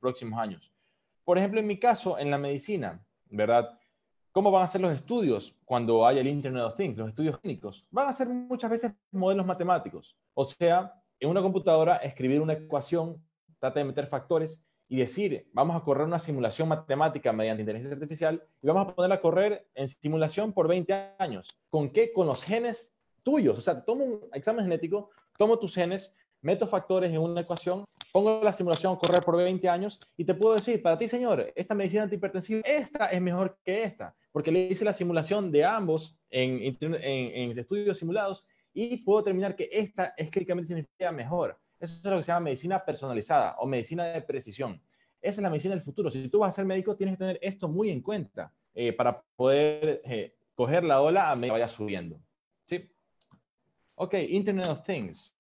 próximos 0.01 0.39
años. 0.41 0.75
Por 1.25 1.39
ejemplo, 1.39 1.61
en 1.61 1.67
mi 1.67 1.79
caso, 1.79 2.19
en 2.19 2.31
la 2.31 2.39
medicina, 2.39 3.01
¿verdad? 3.31 3.79
¿Cómo 4.33 4.51
van 4.51 4.65
a 4.65 4.67
ser 4.67 4.81
los 4.81 4.93
estudios 4.93 5.57
cuando 5.65 6.05
haya 6.05 6.21
el 6.21 6.27
Internet 6.27 6.65
of 6.65 6.77
Things, 6.77 6.99
los 6.99 7.11
estudios 7.11 7.39
clínicos? 7.39 7.87
Van 7.91 8.09
a 8.09 8.13
ser 8.13 8.29
muchas 8.29 8.71
veces 8.71 8.93
modelos 9.13 9.47
matemáticos. 9.47 10.17
O 10.35 10.45
sea, 10.45 10.93
en 11.21 11.31
una 11.31 11.43
computadora 11.43 11.97
escribir 11.99 12.41
una 12.41 12.55
ecuación, 12.55 13.23
trata 13.61 13.79
de 13.79 13.85
meter 13.85 14.09
factores 14.09 14.65
y 14.89 14.97
decir, 14.97 15.49
vamos 15.53 15.77
a 15.77 15.85
correr 15.85 16.07
una 16.07 16.19
simulación 16.19 16.69
matemática 16.69 17.33
mediante 17.33 17.63
inteligencia 17.63 17.95
artificial 17.95 18.43
y 18.61 18.67
vamos 18.67 18.89
a 18.89 18.95
ponerla 18.95 19.15
a 19.15 19.21
correr 19.21 19.69
en 19.75 19.87
simulación 19.87 20.53
por 20.53 20.67
20 20.67 21.15
años. 21.19 21.49
¿Con 21.71 21.91
qué? 21.91 22.13
Con 22.13 22.27
los 22.27 22.43
genes 22.43 22.93
tuyos. 23.23 23.59
O 23.59 23.61
sea, 23.61 23.85
tomo 23.85 24.05
un 24.05 24.21
examen 24.33 24.65
genético, 24.65 25.11
tomo 25.37 25.59
tus 25.59 25.75
genes, 25.75 26.15
meto 26.43 26.67
factores 26.67 27.11
en 27.11 27.19
una 27.19 27.41
ecuación, 27.41 27.85
pongo 28.13 28.43
la 28.43 28.53
simulación 28.53 28.95
a 28.95 28.99
correr 28.99 29.23
por 29.23 29.37
20 29.37 29.69
años 29.69 29.99
y 30.17 30.25
te 30.25 30.35
puedo 30.35 30.55
decir, 30.55 30.83
para 30.83 30.99
ti, 30.99 31.09
señor, 31.09 31.53
esta 31.55 31.75
medicina 31.75 32.03
antihipertensiva, 32.03 32.61
esta 32.65 33.07
es 33.07 33.21
mejor 33.21 33.57
que 33.65 33.85
esta, 33.85 34.15
porque 34.33 34.53
le 34.53 34.67
hice 34.67 34.85
la 34.85 34.93
simulación 34.93 35.51
de 35.51 35.65
ambos 35.65 36.19
en, 36.29 36.77
en, 36.81 37.59
estudios 37.59 37.99
simulados 37.99 38.45
y 38.75 38.99
puedo 38.99 39.21
determinar 39.21 39.55
que 39.55 39.69
esta 39.71 40.15
es 40.17 40.31
clínicamente 40.31 40.69
significativa 40.69 41.13
mejor. 41.13 41.59
Eso 41.79 41.97
es 41.97 42.05
lo 42.05 42.17
que 42.19 42.23
se 42.23 42.29
llama 42.33 42.45
medicina 42.45 42.85
personalizada 42.85 43.57
o 43.59 43.67
medicina 43.67 44.05
de 44.05 44.23
precisión. 44.23 44.81
Esa 45.21 45.41
es 45.41 45.43
la 45.43 45.51
medicina 45.51 45.75
del 45.75 45.83
futuro. 45.83 46.11
Si 46.11 46.29
tú 46.29 46.41
vas 46.41 46.55
a 46.55 46.57
ser 46.57 46.65
médico, 46.65 46.97
tienes 46.97 47.17
que 47.17 47.21
tener 47.21 47.39
esto 47.43 47.69
muy 47.69 47.91
en 47.91 48.01
cuenta 48.03 48.53
eh, 48.75 48.93
para 48.93 49.23
poder 49.37 50.01
eh, 50.05 50.35
coger 50.55 50.85
la 50.85 51.01
ola 51.01 51.31
a 51.31 51.37
medida 51.37 51.55
que 51.55 51.61
vaya 51.61 51.69
subiendo. 51.69 52.21
Ok, 53.95 54.15
Internet 54.15 54.67
of 54.69 54.83
Things. 54.85 55.37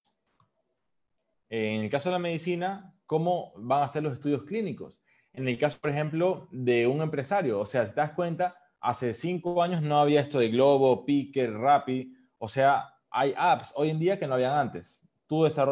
En 1.49 1.83
el 1.83 1.91
caso 1.91 2.09
de 2.09 2.15
la 2.15 2.19
medicina, 2.19 2.95
¿cómo 3.07 3.53
van 3.57 3.83
a 3.83 3.89
ser 3.89 4.03
los 4.03 4.15
estudios 4.15 4.43
clínicos? 4.45 4.99
En 5.33 5.49
el 5.49 5.59
caso, 5.59 5.79
por 5.81 5.91
ejemplo, 5.91 6.49
de 6.51 6.87
un 6.87 7.01
empresario, 7.03 7.61
o 7.61 7.67
sea, 7.67 7.87
si 7.87 7.95
te 7.95 8.01
das 8.01 8.13
cuenta, 8.13 8.57
hace 8.81 9.15
cinco 9.15 9.63
años 9.63 9.83
no 9.83 9.99
había 9.99 10.21
esto 10.21 10.39
de 10.39 10.49
Globo, 10.49 11.05
Picker, 11.05 11.53
Rappi, 11.53 12.15
o 12.39 12.49
sea, 12.49 12.95
hay 13.11 13.35
apps 13.37 13.73
hoy 13.77 13.91
en 13.91 13.99
día 13.99 14.19
que 14.19 14.27
no 14.27 14.35
habían 14.35 14.53
antes 14.53 15.07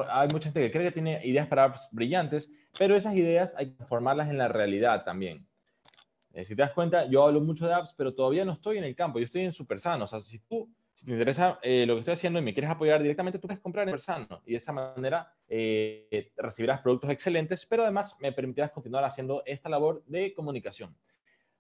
hay 0.08 0.28
mucha 0.28 0.44
gente 0.44 0.60
que 0.60 0.70
cree 0.70 0.84
que 0.87 0.92
tiene 0.92 1.26
ideas 1.26 1.46
para 1.46 1.64
apps 1.64 1.88
brillantes, 1.92 2.50
pero 2.78 2.96
esas 2.96 3.14
ideas 3.16 3.54
hay 3.56 3.75
que 3.75 3.84
formarlas 3.84 4.28
en 4.30 4.38
la 4.38 4.49
realidad 4.49 5.04
también. 5.04 5.46
Eh, 6.32 6.44
si 6.44 6.54
te 6.54 6.62
das 6.62 6.72
cuenta, 6.72 7.06
yo 7.06 7.25
hablo 7.25 7.40
mucho 7.40 7.66
de 7.66 7.75
apps, 7.75 7.92
pero 7.96 8.14
todavía 8.14 8.44
no 8.44 8.52
estoy 8.52 8.78
en 8.78 8.84
el 8.84 8.94
campo, 8.94 9.18
yo 9.18 9.25
estoy 9.25 9.42
en 9.42 9.52
Supersano. 9.52 10.04
O 10.04 10.06
sea, 10.06 10.20
si 10.20 10.38
tú, 10.38 10.72
si 11.00 11.07
te 11.07 11.12
interesa 11.12 11.59
eh, 11.62 11.87
lo 11.87 11.95
que 11.95 12.00
estoy 12.00 12.12
haciendo 12.12 12.38
y 12.38 12.42
me 12.42 12.52
quieres 12.52 12.71
apoyar 12.71 13.00
directamente, 13.00 13.38
tú 13.38 13.49
puedes 13.49 13.62
comprar 13.62 13.88
en 13.88 13.99
Supersano 13.99 14.42
y 14.45 14.50
de 14.50 14.59
esa 14.59 14.71
manera 14.71 15.33
eh, 15.49 16.30
recibirás 16.37 16.83
productos 16.83 17.09
excelentes, 17.09 17.64
pero 17.64 17.85
además 17.85 18.19
me 18.21 18.33
permitirás 18.33 18.71
continuar 18.71 19.04
haciendo 19.04 19.42
esta 19.47 19.71
labor 19.71 20.04
de 20.04 20.35
comunicación. 20.35 20.95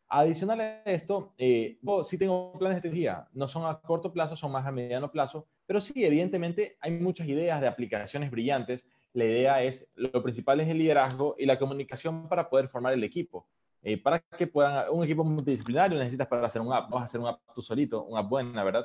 Adicional 0.08 0.60
a 0.60 0.82
esto, 0.82 1.32
eh, 1.38 1.78
sí 2.04 2.18
tengo 2.18 2.52
planes 2.58 2.76
de 2.76 2.82
tecnología, 2.82 3.28
no 3.32 3.48
son 3.48 3.64
a 3.64 3.80
corto 3.80 4.12
plazo, 4.12 4.36
son 4.36 4.52
más 4.52 4.66
a 4.66 4.72
mediano 4.72 5.10
plazo, 5.10 5.48
pero 5.64 5.80
sí, 5.80 6.04
evidentemente 6.04 6.76
hay 6.78 6.90
muchas 6.90 7.26
ideas 7.26 7.62
de 7.62 7.66
aplicaciones 7.66 8.30
brillantes. 8.30 8.86
La 9.14 9.24
idea 9.24 9.62
es, 9.62 9.90
lo 9.94 10.22
principal 10.22 10.60
es 10.60 10.68
el 10.68 10.76
liderazgo 10.76 11.34
y 11.38 11.46
la 11.46 11.58
comunicación 11.58 12.28
para 12.28 12.50
poder 12.50 12.68
formar 12.68 12.92
el 12.92 13.04
equipo. 13.04 13.48
Eh, 13.82 13.96
para 13.96 14.18
que 14.18 14.46
puedan, 14.46 14.90
un 14.90 15.02
equipo 15.02 15.24
multidisciplinario 15.24 15.98
necesitas 15.98 16.26
para 16.26 16.44
hacer 16.44 16.60
un 16.60 16.70
app, 16.74 16.90
vas 16.90 17.00
a 17.00 17.04
hacer 17.04 17.18
un 17.18 17.28
app 17.28 17.40
tú 17.54 17.62
solito, 17.62 18.04
una 18.04 18.20
buena, 18.20 18.62
¿verdad? 18.62 18.84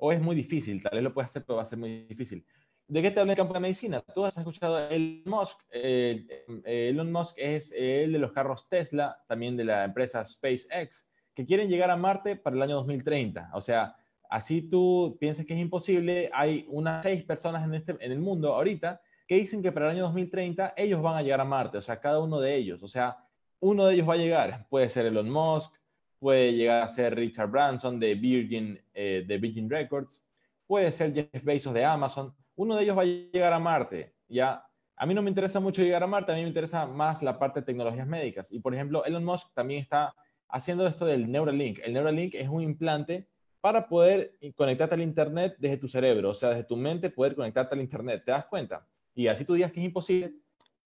O 0.00 0.12
es 0.12 0.20
muy 0.20 0.34
difícil, 0.34 0.82
tal 0.82 0.92
vez 0.94 1.02
lo 1.02 1.12
puedes 1.12 1.30
hacer, 1.30 1.44
pero 1.44 1.56
va 1.56 1.62
a 1.62 1.66
ser 1.66 1.78
muy 1.78 2.04
difícil. 2.04 2.44
¿De 2.88 3.02
qué 3.02 3.10
te 3.12 3.20
habla 3.20 3.34
el 3.34 3.36
campo 3.36 3.54
de 3.54 3.60
medicina? 3.60 4.00
Tú 4.00 4.24
has 4.24 4.36
escuchado 4.36 4.88
Elon 4.88 5.22
Musk. 5.24 5.60
Elon 5.70 7.12
Musk 7.12 7.36
es 7.38 7.72
el 7.76 8.12
de 8.12 8.18
los 8.18 8.32
carros 8.32 8.68
Tesla, 8.68 9.22
también 9.28 9.56
de 9.56 9.64
la 9.64 9.84
empresa 9.84 10.24
SpaceX, 10.24 11.08
que 11.32 11.46
quieren 11.46 11.68
llegar 11.68 11.90
a 11.90 11.96
Marte 11.96 12.34
para 12.34 12.56
el 12.56 12.62
año 12.62 12.76
2030. 12.76 13.50
O 13.54 13.60
sea, 13.60 13.94
así 14.28 14.62
tú 14.62 15.16
piensas 15.20 15.46
que 15.46 15.54
es 15.54 15.60
imposible, 15.60 16.30
hay 16.32 16.64
unas 16.68 17.04
seis 17.04 17.22
personas 17.22 17.64
en, 17.64 17.74
este, 17.74 17.96
en 18.00 18.10
el 18.10 18.18
mundo 18.18 18.54
ahorita 18.54 19.00
que 19.28 19.36
dicen 19.36 19.62
que 19.62 19.70
para 19.70 19.86
el 19.86 19.92
año 19.92 20.02
2030 20.06 20.74
ellos 20.76 21.00
van 21.00 21.16
a 21.16 21.22
llegar 21.22 21.40
a 21.40 21.44
Marte, 21.44 21.78
o 21.78 21.82
sea, 21.82 22.00
cada 22.00 22.18
uno 22.18 22.40
de 22.40 22.56
ellos. 22.56 22.82
O 22.82 22.88
sea, 22.88 23.18
uno 23.60 23.86
de 23.86 23.94
ellos 23.94 24.08
va 24.08 24.14
a 24.14 24.16
llegar. 24.16 24.66
Puede 24.68 24.88
ser 24.88 25.06
Elon 25.06 25.30
Musk, 25.30 25.72
puede 26.20 26.52
llegar 26.52 26.82
a 26.84 26.88
ser 26.88 27.16
Richard 27.16 27.50
Branson 27.50 27.98
de 27.98 28.14
Virgin, 28.14 28.80
eh, 28.94 29.24
de 29.26 29.38
Virgin 29.38 29.68
Records, 29.68 30.22
puede 30.66 30.92
ser 30.92 31.12
Jeff 31.12 31.42
Bezos 31.42 31.74
de 31.74 31.84
Amazon 31.84 32.32
uno 32.60 32.76
de 32.76 32.82
ellos 32.82 32.98
va 32.98 33.02
a 33.02 33.06
llegar 33.06 33.54
a 33.54 33.58
Marte. 33.58 34.12
Ya, 34.28 34.62
a 34.94 35.06
mí 35.06 35.14
no 35.14 35.22
me 35.22 35.30
interesa 35.30 35.60
mucho 35.60 35.82
llegar 35.82 36.02
a 36.02 36.06
Marte, 36.06 36.32
a 36.32 36.34
mí 36.34 36.42
me 36.42 36.48
interesa 36.48 36.86
más 36.86 37.22
la 37.22 37.38
parte 37.38 37.60
de 37.60 37.66
tecnologías 37.66 38.06
médicas. 38.06 38.52
Y 38.52 38.60
por 38.60 38.74
ejemplo, 38.74 39.02
Elon 39.06 39.24
Musk 39.24 39.54
también 39.54 39.80
está 39.80 40.14
haciendo 40.46 40.86
esto 40.86 41.06
del 41.06 41.30
Neuralink. 41.32 41.78
El 41.82 41.94
Neuralink 41.94 42.34
es 42.34 42.50
un 42.50 42.60
implante 42.60 43.26
para 43.62 43.88
poder 43.88 44.36
conectarte 44.56 44.94
al 44.94 45.00
Internet 45.00 45.56
desde 45.58 45.78
tu 45.78 45.88
cerebro, 45.88 46.30
o 46.30 46.34
sea, 46.34 46.50
desde 46.50 46.64
tu 46.64 46.76
mente 46.76 47.08
poder 47.08 47.34
conectarte 47.34 47.74
al 47.74 47.80
Internet. 47.80 48.24
¿Te 48.26 48.32
das 48.32 48.44
cuenta? 48.44 48.86
Y 49.14 49.28
así 49.28 49.46
tú 49.46 49.54
digas 49.54 49.72
que 49.72 49.80
es 49.80 49.86
imposible. 49.86 50.34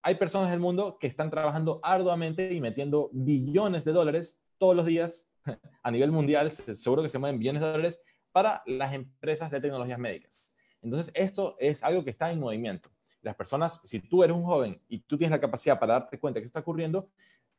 Hay 0.01 0.15
personas 0.15 0.53
del 0.53 0.61
mundo 0.61 0.97
que 1.01 1.09
están 1.09 1.29
trabajando 1.29 1.81
arduamente 1.83 2.53
y 2.53 2.61
metiendo 2.61 3.11
billones 3.13 3.85
de 3.85 3.93
dólares 3.93 4.41
todos 4.65 4.75
los 4.75 4.87
días 4.87 5.29
a 5.83 5.91
nivel 5.91 6.11
mundial, 6.11 6.51
seguro 6.51 7.03
que 7.03 7.11
se 7.11 7.19
mueven 7.19 7.39
billones 7.39 7.61
de 7.61 7.69
dólares 7.69 8.01
para 8.33 8.63
las 8.65 8.95
empresas 8.95 9.51
de 9.51 9.61
tecnologías 9.61 9.99
médicas. 9.99 10.55
Entonces, 10.81 11.13
esto 11.15 11.57
es 11.61 11.83
algo 11.83 12.03
que 12.03 12.09
está 12.09 12.33
en 12.33 12.41
movimiento. 12.41 12.89
Las 13.21 13.37
personas, 13.37 13.83
si 13.85 14.01
tú 14.01 14.25
eres 14.25 14.35
un 14.35 14.43
joven 14.43 14.81
y 14.89 15.01
tú 15.01 15.19
tienes 15.19 15.33
la 15.33 15.41
capacidad 15.41 15.79
para 15.79 15.95
darte 15.95 16.19
cuenta 16.19 16.41
que 16.41 16.47
esto 16.47 16.59
está 16.59 16.61
ocurriendo, 16.61 17.11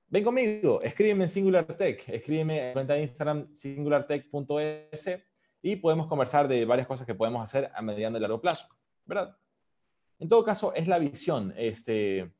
ven 0.08 0.24
conmigo, 0.24 0.82
escríbeme 0.82 1.26
en 1.26 1.30
SingularTech, 1.30 2.10
escríbeme 2.10 2.70
en 2.70 2.74
cuenta 2.74 2.96
de 2.96 3.04
Instagram 3.04 3.54
singulartech.es 3.54 5.20
y 5.62 5.76
podemos 5.76 6.08
conversar 6.08 6.48
de 6.48 6.66
varias 6.66 6.88
cosas 6.88 7.06
que 7.06 7.14
podemos 7.14 7.44
hacer 7.44 7.70
a 7.76 7.84
mediano 7.84 8.18
y 8.18 8.22
largo 8.22 8.42
plazo, 8.42 8.68
¿verdad? 9.06 9.38
En 10.18 10.28
todo 10.28 10.44
caso, 10.44 10.74
es 10.74 10.88
la 10.88 10.98
visión. 10.98 11.54
Este, 11.56 12.32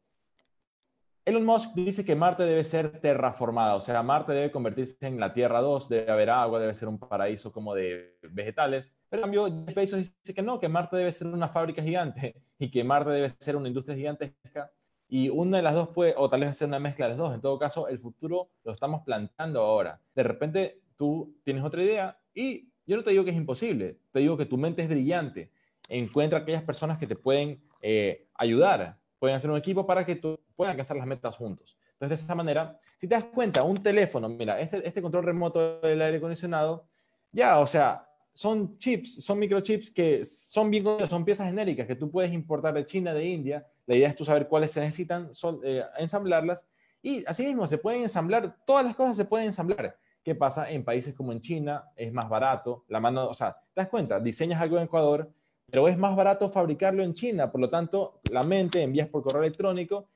Elon 1.26 1.44
Musk 1.44 1.74
dice 1.74 2.06
que 2.06 2.16
Marte 2.16 2.44
debe 2.44 2.64
ser 2.64 3.00
terraformada, 3.00 3.74
o 3.74 3.82
sea, 3.82 4.04
Marte 4.04 4.32
debe 4.32 4.52
convertirse 4.52 5.08
en 5.08 5.20
la 5.20 5.34
Tierra 5.34 5.60
2, 5.60 5.90
debe 5.90 6.12
haber 6.12 6.30
agua, 6.30 6.60
debe 6.60 6.76
ser 6.76 6.88
un 6.88 7.00
paraíso 7.00 7.52
como 7.52 7.74
de 7.74 8.20
vegetales. 8.30 8.96
Pero 9.10 9.22
en 9.22 9.24
cambio, 9.24 9.66
Jeff 9.66 9.76
Bezos 9.76 10.00
dice 10.00 10.36
que 10.36 10.44
no, 10.44 10.60
que 10.60 10.70
Marte 10.70 10.96
debe 10.98 11.12
ser 11.12 11.26
una 11.26 11.50
fábrica 11.50 11.82
gigante 11.82 12.36
y 12.60 12.70
que 12.70 12.84
Marte 12.84 13.10
debe 13.10 13.32
ser 13.32 13.56
una 13.56 13.68
industria 13.68 13.98
gigantesca. 13.98 14.72
Y 15.08 15.30
una 15.30 15.58
de 15.58 15.64
las 15.64 15.74
dos 15.74 15.90
puede, 15.90 16.14
o 16.16 16.30
tal 16.30 16.42
vez 16.42 16.58
ser 16.58 16.68
una 16.68 16.80
mezcla 16.80 17.06
de 17.06 17.12
las 17.12 17.18
dos. 17.18 17.34
En 17.34 17.42
todo 17.42 17.58
caso, 17.58 17.88
el 17.88 17.98
futuro 17.98 18.50
lo 18.64 18.72
estamos 18.72 19.02
plantando 19.04 19.62
ahora. 19.62 20.00
De 20.14 20.22
repente, 20.22 20.82
tú 20.96 21.36
tienes 21.44 21.64
otra 21.64 21.82
idea 21.82 22.20
y 22.36 22.70
yo 22.86 22.98
no 22.98 23.04
te 23.04 23.10
digo 23.10 23.24
que 23.24 23.32
es 23.32 23.38
imposible, 23.38 23.98
te 24.12 24.20
digo 24.20 24.38
que 24.38 24.46
tu 24.46 24.58
mente 24.58 24.84
es 24.84 24.90
brillante. 24.90 25.52
Encuentra 25.90 26.40
aquellas 26.40 26.64
personas 26.64 27.00
que 27.00 27.08
te 27.08 27.16
pueden 27.16 27.64
eh, 27.82 28.28
ayudar 28.36 29.00
pueden 29.26 29.38
hacer 29.38 29.50
un 29.50 29.58
equipo 29.58 29.88
para 29.88 30.06
que 30.06 30.18
tú 30.18 30.40
puedan 30.56 30.74
alcanzar 30.74 30.98
las 30.98 31.08
metas 31.08 31.36
juntos. 31.36 31.76
Entonces, 31.94 32.20
de 32.20 32.26
esa 32.26 32.36
manera, 32.36 32.80
si 33.00 33.08
te 33.08 33.16
das 33.16 33.24
cuenta, 33.24 33.64
un 33.64 33.82
teléfono, 33.82 34.30
mira, 34.30 34.60
este, 34.60 34.88
este 34.88 35.02
control 35.02 35.24
remoto 35.26 35.80
del 35.80 36.00
aire 36.00 36.18
acondicionado, 36.18 36.86
ya, 37.32 37.58
o 37.58 37.66
sea, 37.66 38.08
son 38.34 38.78
chips, 38.78 39.24
son 39.24 39.40
microchips 39.40 39.90
que 39.90 40.24
son 40.24 40.70
bien 40.70 40.86
son 41.10 41.26
piezas 41.26 41.48
genéricas 41.48 41.88
que 41.88 41.96
tú 41.96 42.12
puedes 42.12 42.32
importar 42.32 42.76
de 42.76 42.86
China, 42.86 43.16
de 43.16 43.26
India. 43.26 43.66
La 43.88 43.96
idea 43.96 44.10
es 44.10 44.16
tú 44.16 44.26
saber 44.26 44.48
cuáles 44.48 44.72
se 44.72 44.80
necesitan, 44.80 45.34
son, 45.34 45.60
eh, 45.64 45.84
ensamblarlas. 45.98 46.68
Y 47.02 47.26
así 47.26 47.48
mismo 47.48 47.66
se 47.66 47.80
pueden 47.80 48.04
ensamblar, 48.04 48.58
todas 48.64 48.86
las 48.86 48.96
cosas 48.96 49.18
se 49.18 49.26
pueden 49.26 49.48
ensamblar. 49.48 49.98
¿Qué 50.24 50.36
pasa 50.36 50.70
en 50.70 50.84
países 50.84 51.16
como 51.16 51.32
en 51.32 51.42
China? 51.42 51.90
Es 51.96 52.14
más 52.14 52.30
barato, 52.30 52.86
la 52.90 53.00
mano, 53.00 53.28
o 53.28 53.34
sea, 53.34 53.54
te 53.74 53.82
das 53.82 53.90
cuenta, 53.90 54.20
diseñas 54.20 54.62
algo 54.62 54.78
en 54.78 54.84
Ecuador, 54.84 55.32
pero 55.76 55.88
es 55.88 55.98
más 55.98 56.16
barato 56.16 56.50
fabricarlo 56.50 57.04
en 57.04 57.14
China. 57.14 57.52
Por 57.52 57.60
lo 57.62 57.70
tanto, 57.70 58.20
la 58.32 58.44
mente 58.44 58.82
envías 58.82 59.10
por 59.10 59.24
correo 59.24 59.44
electrónico, 59.44 60.08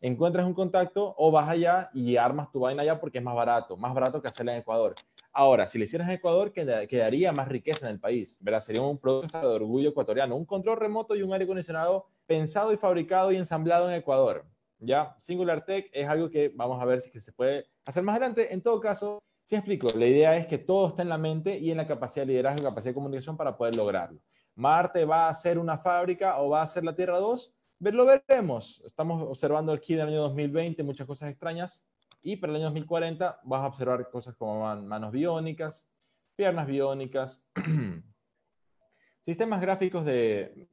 encuentras 0.00 0.46
un 0.46 0.54
contacto 0.54 1.14
o 1.18 1.30
vas 1.30 1.48
allá 1.48 1.90
y 1.92 2.16
armas 2.16 2.52
tu 2.52 2.60
vaina 2.60 2.82
allá 2.82 3.00
porque 3.00 3.18
es 3.18 3.24
más 3.24 3.34
barato, 3.34 3.76
más 3.76 3.92
barato 3.94 4.22
que 4.22 4.28
hacerla 4.28 4.52
en 4.52 4.60
Ecuador. 4.60 4.94
Ahora, 5.32 5.66
si 5.66 5.76
lo 5.78 5.84
hicieras 5.84 6.08
en 6.08 6.14
Ecuador, 6.14 6.52
quedaría 6.52 7.32
más 7.32 7.48
riqueza 7.48 7.86
en 7.88 7.94
el 7.94 8.00
país, 8.00 8.36
¿verdad? 8.40 8.60
Sería 8.60 8.82
un 8.82 8.98
producto 8.98 9.40
de 9.40 9.46
orgullo 9.46 9.90
ecuatoriano, 9.90 10.36
un 10.36 10.44
control 10.44 10.78
remoto 10.78 11.16
y 11.16 11.22
un 11.22 11.32
aire 11.32 11.44
acondicionado 11.44 12.06
pensado 12.26 12.72
y 12.72 12.76
fabricado 12.76 13.32
y 13.32 13.36
ensamblado 13.36 13.88
en 13.90 13.96
Ecuador. 13.96 14.44
Ya, 14.78 15.16
Singular 15.18 15.64
Tech 15.64 15.90
es 15.92 16.08
algo 16.08 16.30
que 16.30 16.52
vamos 16.54 16.80
a 16.80 16.84
ver 16.84 17.00
si 17.00 17.10
se 17.18 17.32
puede 17.32 17.66
hacer 17.84 18.04
más 18.04 18.16
adelante. 18.16 18.52
En 18.52 18.62
todo 18.62 18.78
caso, 18.78 19.20
¿Sí 19.48 19.56
explico? 19.56 19.86
La 19.96 20.04
idea 20.04 20.36
es 20.36 20.46
que 20.46 20.58
todo 20.58 20.88
está 20.88 21.00
en 21.00 21.08
la 21.08 21.16
mente 21.16 21.58
y 21.58 21.70
en 21.70 21.78
la 21.78 21.86
capacidad 21.86 22.26
de 22.26 22.32
liderazgo 22.32 22.60
y 22.60 22.64
capacidad 22.64 22.90
de 22.90 22.94
comunicación 22.96 23.34
para 23.34 23.56
poder 23.56 23.76
lograrlo. 23.76 24.20
Marte 24.58 25.04
va 25.04 25.28
a 25.28 25.34
ser 25.34 25.56
una 25.56 25.78
fábrica 25.78 26.40
o 26.40 26.50
va 26.50 26.62
a 26.62 26.66
ser 26.66 26.82
la 26.82 26.94
Tierra 26.96 27.20
2, 27.20 27.54
lo 27.78 28.04
veremos. 28.04 28.82
Estamos 28.84 29.22
observando 29.22 29.72
aquí 29.72 29.94
del 29.94 30.08
año 30.08 30.22
2020 30.22 30.82
muchas 30.82 31.06
cosas 31.06 31.30
extrañas 31.30 31.86
y 32.22 32.36
para 32.36 32.50
el 32.50 32.56
año 32.56 32.64
2040 32.64 33.40
vas 33.44 33.62
a 33.62 33.66
observar 33.68 34.10
cosas 34.10 34.34
como 34.34 34.76
manos 34.82 35.12
biónicas, 35.12 35.88
piernas 36.34 36.66
biónicas, 36.66 37.46
sistemas 39.24 39.60
gráficos 39.60 40.04
de 40.04 40.68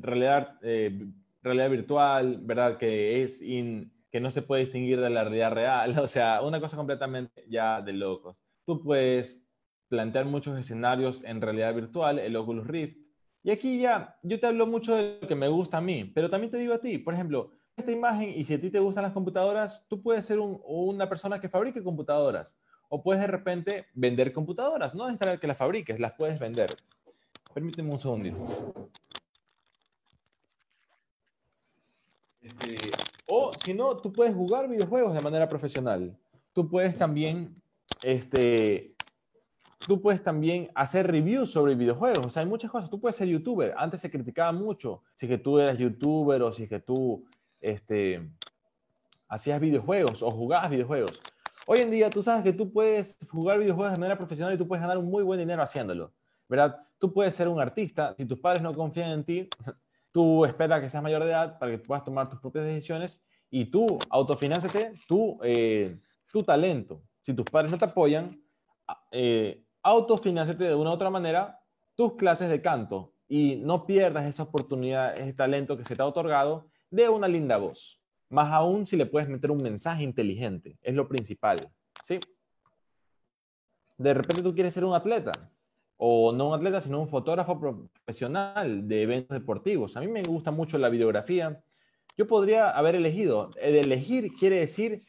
realidad, 0.00 0.58
eh, 0.62 1.06
realidad 1.40 1.70
virtual, 1.70 2.40
¿verdad? 2.42 2.76
Que, 2.76 3.22
es 3.22 3.38
que 3.38 4.20
no 4.20 4.32
se 4.32 4.42
puede 4.42 4.64
distinguir 4.64 5.00
de 5.00 5.10
la 5.10 5.22
realidad 5.22 5.52
real, 5.52 5.96
o 6.00 6.08
sea, 6.08 6.42
una 6.42 6.60
cosa 6.60 6.76
completamente 6.76 7.44
ya 7.48 7.82
de 7.82 7.92
locos. 7.92 8.36
Tú 8.64 8.82
puedes 8.82 9.48
plantear 9.86 10.24
muchos 10.24 10.58
escenarios 10.58 11.22
en 11.22 11.40
realidad 11.40 11.72
virtual, 11.72 12.18
el 12.18 12.34
Oculus 12.34 12.66
Rift, 12.66 13.07
y 13.42 13.50
aquí 13.50 13.80
ya, 13.80 14.18
yo 14.22 14.38
te 14.38 14.46
hablo 14.46 14.66
mucho 14.66 14.94
de 14.96 15.18
lo 15.20 15.28
que 15.28 15.34
me 15.34 15.48
gusta 15.48 15.78
a 15.78 15.80
mí, 15.80 16.04
pero 16.14 16.28
también 16.28 16.50
te 16.50 16.58
digo 16.58 16.74
a 16.74 16.80
ti, 16.80 16.98
por 16.98 17.14
ejemplo, 17.14 17.52
esta 17.76 17.92
imagen 17.92 18.32
y 18.34 18.44
si 18.44 18.54
a 18.54 18.60
ti 18.60 18.70
te 18.70 18.80
gustan 18.80 19.04
las 19.04 19.12
computadoras, 19.12 19.86
tú 19.88 20.02
puedes 20.02 20.24
ser 20.26 20.38
una 20.40 21.08
persona 21.08 21.40
que 21.40 21.48
fabrique 21.48 21.82
computadoras 21.82 22.56
o 22.88 23.02
puedes 23.02 23.20
de 23.20 23.28
repente 23.28 23.86
vender 23.94 24.32
computadoras, 24.32 24.94
no 24.94 25.06
necesariamente 25.06 25.40
que 25.40 25.48
las 25.48 25.58
fabriques, 25.58 26.00
las 26.00 26.12
puedes 26.14 26.38
vender. 26.38 26.68
Permíteme 27.54 27.90
un 27.90 27.98
segundito. 27.98 28.38
Este, 32.40 32.76
o 33.26 33.50
si 33.52 33.74
no, 33.74 33.96
tú 33.98 34.12
puedes 34.12 34.34
jugar 34.34 34.68
videojuegos 34.68 35.14
de 35.14 35.20
manera 35.20 35.48
profesional. 35.48 36.16
Tú 36.52 36.68
puedes 36.68 36.96
también 36.96 37.60
este, 38.02 38.94
tú 39.86 40.00
puedes 40.00 40.22
también 40.22 40.70
hacer 40.74 41.06
reviews 41.06 41.50
sobre 41.50 41.74
videojuegos. 41.74 42.26
O 42.26 42.30
sea, 42.30 42.42
hay 42.42 42.48
muchas 42.48 42.70
cosas. 42.70 42.90
Tú 42.90 43.00
puedes 43.00 43.16
ser 43.16 43.28
youtuber. 43.28 43.74
Antes 43.76 44.00
se 44.00 44.10
criticaba 44.10 44.52
mucho 44.52 45.02
si 45.14 45.28
que 45.28 45.38
tú 45.38 45.58
eras 45.58 45.78
youtuber 45.78 46.42
o 46.42 46.52
si 46.52 46.68
que 46.68 46.80
tú 46.80 47.24
este, 47.60 48.28
hacías 49.28 49.60
videojuegos 49.60 50.22
o 50.22 50.30
jugabas 50.30 50.70
videojuegos. 50.70 51.20
Hoy 51.66 51.80
en 51.80 51.90
día 51.90 52.10
tú 52.10 52.22
sabes 52.22 52.42
que 52.42 52.52
tú 52.52 52.72
puedes 52.72 53.18
jugar 53.28 53.58
videojuegos 53.58 53.92
de 53.92 53.98
manera 53.98 54.16
profesional 54.16 54.54
y 54.54 54.58
tú 54.58 54.66
puedes 54.66 54.80
ganar 54.80 54.98
un 54.98 55.06
muy 55.06 55.22
buen 55.22 55.38
dinero 55.38 55.62
haciéndolo. 55.62 56.12
¿Verdad? 56.48 56.76
Tú 56.98 57.12
puedes 57.12 57.34
ser 57.34 57.46
un 57.46 57.60
artista. 57.60 58.14
Si 58.16 58.24
tus 58.24 58.40
padres 58.40 58.62
no 58.62 58.74
confían 58.74 59.10
en 59.10 59.24
ti, 59.24 59.48
tú 60.12 60.44
esperas 60.44 60.80
que 60.80 60.88
seas 60.88 61.02
mayor 61.02 61.22
de 61.22 61.30
edad 61.30 61.58
para 61.58 61.72
que 61.72 61.78
puedas 61.78 62.04
tomar 62.04 62.28
tus 62.30 62.40
propias 62.40 62.64
decisiones 62.64 63.22
y 63.50 63.66
tú 63.66 63.98
autofináncete 64.10 64.92
tu, 65.06 65.38
eh, 65.42 65.98
tu 66.32 66.42
talento. 66.42 67.02
Si 67.20 67.34
tus 67.34 67.44
padres 67.44 67.70
no 67.70 67.78
te 67.78 67.84
apoyan, 67.84 68.42
eh, 69.10 69.64
autofinanciarte 69.88 70.64
de 70.64 70.74
una 70.74 70.90
u 70.90 70.92
otra 70.92 71.10
manera 71.10 71.60
tus 71.94 72.14
clases 72.14 72.48
de 72.48 72.62
canto 72.62 73.12
y 73.28 73.56
no 73.56 73.86
pierdas 73.86 74.26
esa 74.26 74.44
oportunidad, 74.44 75.18
ese 75.18 75.32
talento 75.32 75.76
que 75.76 75.84
se 75.84 75.96
te 75.96 76.02
ha 76.02 76.06
otorgado 76.06 76.70
de 76.90 77.08
una 77.08 77.28
linda 77.28 77.56
voz. 77.56 78.00
Más 78.28 78.52
aún 78.52 78.86
si 78.86 78.96
le 78.96 79.06
puedes 79.06 79.28
meter 79.28 79.50
un 79.50 79.62
mensaje 79.62 80.02
inteligente, 80.02 80.78
es 80.82 80.94
lo 80.94 81.08
principal, 81.08 81.58
¿sí? 82.04 82.20
De 83.96 84.14
repente 84.14 84.42
tú 84.42 84.54
quieres 84.54 84.74
ser 84.74 84.84
un 84.84 84.94
atleta, 84.94 85.32
o 85.96 86.32
no 86.32 86.48
un 86.48 86.54
atleta, 86.54 86.80
sino 86.80 87.00
un 87.00 87.08
fotógrafo 87.08 87.58
profesional 87.58 88.86
de 88.86 89.02
eventos 89.02 89.36
deportivos. 89.36 89.96
A 89.96 90.00
mí 90.00 90.06
me 90.06 90.22
gusta 90.22 90.52
mucho 90.52 90.78
la 90.78 90.88
videografía. 90.88 91.60
Yo 92.16 92.26
podría 92.26 92.70
haber 92.70 92.94
elegido, 92.94 93.50
el 93.60 93.74
elegir 93.74 94.28
quiere 94.38 94.60
decir 94.60 95.02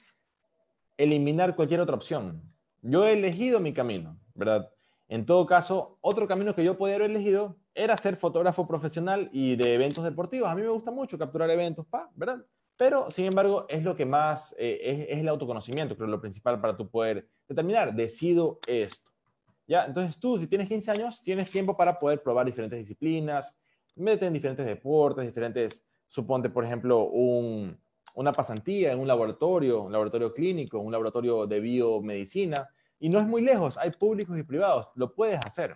eliminar 0.97 1.55
cualquier 1.55 1.81
otra 1.81 1.95
opción. 1.95 2.41
Yo 2.81 3.05
he 3.05 3.13
elegido 3.13 3.59
mi 3.59 3.73
camino. 3.73 4.17
¿Verdad? 4.39 4.69
En 5.07 5.25
todo 5.25 5.45
caso, 5.45 5.97
otro 6.01 6.27
camino 6.27 6.55
que 6.55 6.63
yo 6.63 6.77
podía 6.77 6.95
haber 6.95 7.11
elegido 7.11 7.57
era 7.75 7.95
ser 7.97 8.15
fotógrafo 8.15 8.67
profesional 8.67 9.29
y 9.31 9.55
de 9.55 9.75
eventos 9.75 10.03
deportivos. 10.03 10.49
A 10.49 10.55
mí 10.55 10.61
me 10.61 10.69
gusta 10.69 10.91
mucho 10.91 11.17
capturar 11.17 11.49
eventos, 11.49 11.85
pa, 11.85 12.09
¿verdad? 12.15 12.43
Pero, 12.77 13.11
sin 13.11 13.25
embargo, 13.25 13.65
es 13.67 13.83
lo 13.83 13.95
que 13.95 14.05
más, 14.05 14.55
eh, 14.57 14.79
es, 14.81 14.99
es, 15.09 15.19
el 15.19 15.27
autoconocimiento, 15.27 15.95
creo, 15.97 16.07
lo 16.07 16.21
principal 16.21 16.61
para 16.61 16.77
tu 16.77 16.89
poder 16.89 17.27
determinar, 17.47 17.93
decido 17.93 18.59
esto. 18.65 19.09
¿Ya? 19.67 19.85
Entonces 19.85 20.19
tú, 20.19 20.37
si 20.37 20.47
tienes 20.47 20.67
15 20.67 20.91
años, 20.91 21.21
tienes 21.21 21.49
tiempo 21.51 21.77
para 21.77 21.99
poder 21.99 22.23
probar 22.23 22.45
diferentes 22.45 22.79
disciplinas, 22.79 23.59
métete 23.95 24.27
en 24.27 24.33
diferentes 24.33 24.65
deportes, 24.65 25.25
diferentes, 25.25 25.85
suponte, 26.07 26.49
por 26.49 26.63
ejemplo, 26.63 27.03
un, 27.03 27.77
una 28.15 28.31
pasantía 28.31 28.91
en 28.91 28.99
un 28.99 29.07
laboratorio, 29.07 29.83
un 29.83 29.91
laboratorio 29.91 30.33
clínico, 30.33 30.79
un 30.79 30.91
laboratorio 30.91 31.45
de 31.45 31.59
biomedicina, 31.59 32.67
y 32.99 33.09
no 33.09 33.19
es 33.19 33.27
muy 33.27 33.41
lejos, 33.41 33.77
hay 33.77 33.91
públicos 33.91 34.37
y 34.37 34.43
privados, 34.43 34.89
lo 34.95 35.15
puedes 35.15 35.39
hacer, 35.45 35.73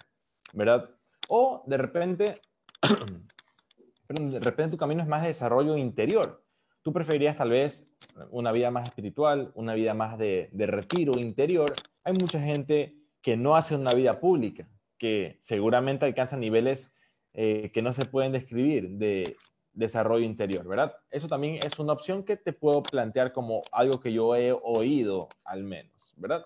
¿verdad? 0.54 0.90
O 1.30 1.64
de 1.66 1.78
repente, 1.78 2.36
de 4.10 4.40
repente 4.40 4.72
tu 4.72 4.78
camino 4.78 5.02
es 5.02 5.08
más 5.08 5.22
de 5.22 5.30
desarrollo 5.30 5.78
interior. 5.78 6.44
Tú 6.82 6.92
preferirías 6.92 7.38
tal 7.38 7.50
vez 7.50 7.88
una 8.30 8.52
vida 8.52 8.70
más 8.70 8.88
espiritual, 8.88 9.52
una 9.56 9.74
vida 9.74 9.94
más 9.94 10.18
de, 10.18 10.50
retiro 10.54 11.18
interior. 11.18 11.74
Hay 12.04 12.14
mucha 12.14 12.42
gente 12.42 12.98
que 13.22 13.38
no 13.38 13.56
hace 13.56 13.76
una 13.76 13.94
vida 13.94 14.20
pública, 14.20 14.68
que 14.98 15.38
seguramente 15.40 16.06
alcanza 16.06 16.36
niveles 16.36 16.94
eh, 17.34 17.72
que 17.74 17.82
no 17.82 17.94
se 17.94 18.06
pueden 18.06 18.34
describir 18.34 18.90
de 18.98 19.38
desarrollo 19.72 20.26
interior, 20.26 20.68
¿verdad? 20.68 20.94
Eso 21.10 21.28
también 21.30 21.60
es 21.66 21.80
una 21.80 21.94
opción 21.94 22.24
que 22.24 22.38
te 22.38 22.54
puedo 22.54 22.84
plantear 22.84 23.32
como 23.32 23.64
algo 23.72 24.00
que 24.00 24.14
yo 24.14 24.36
he 24.36 24.52
oído 24.52 25.30
al 25.46 25.64
menos, 25.64 26.14
¿verdad? 26.18 26.46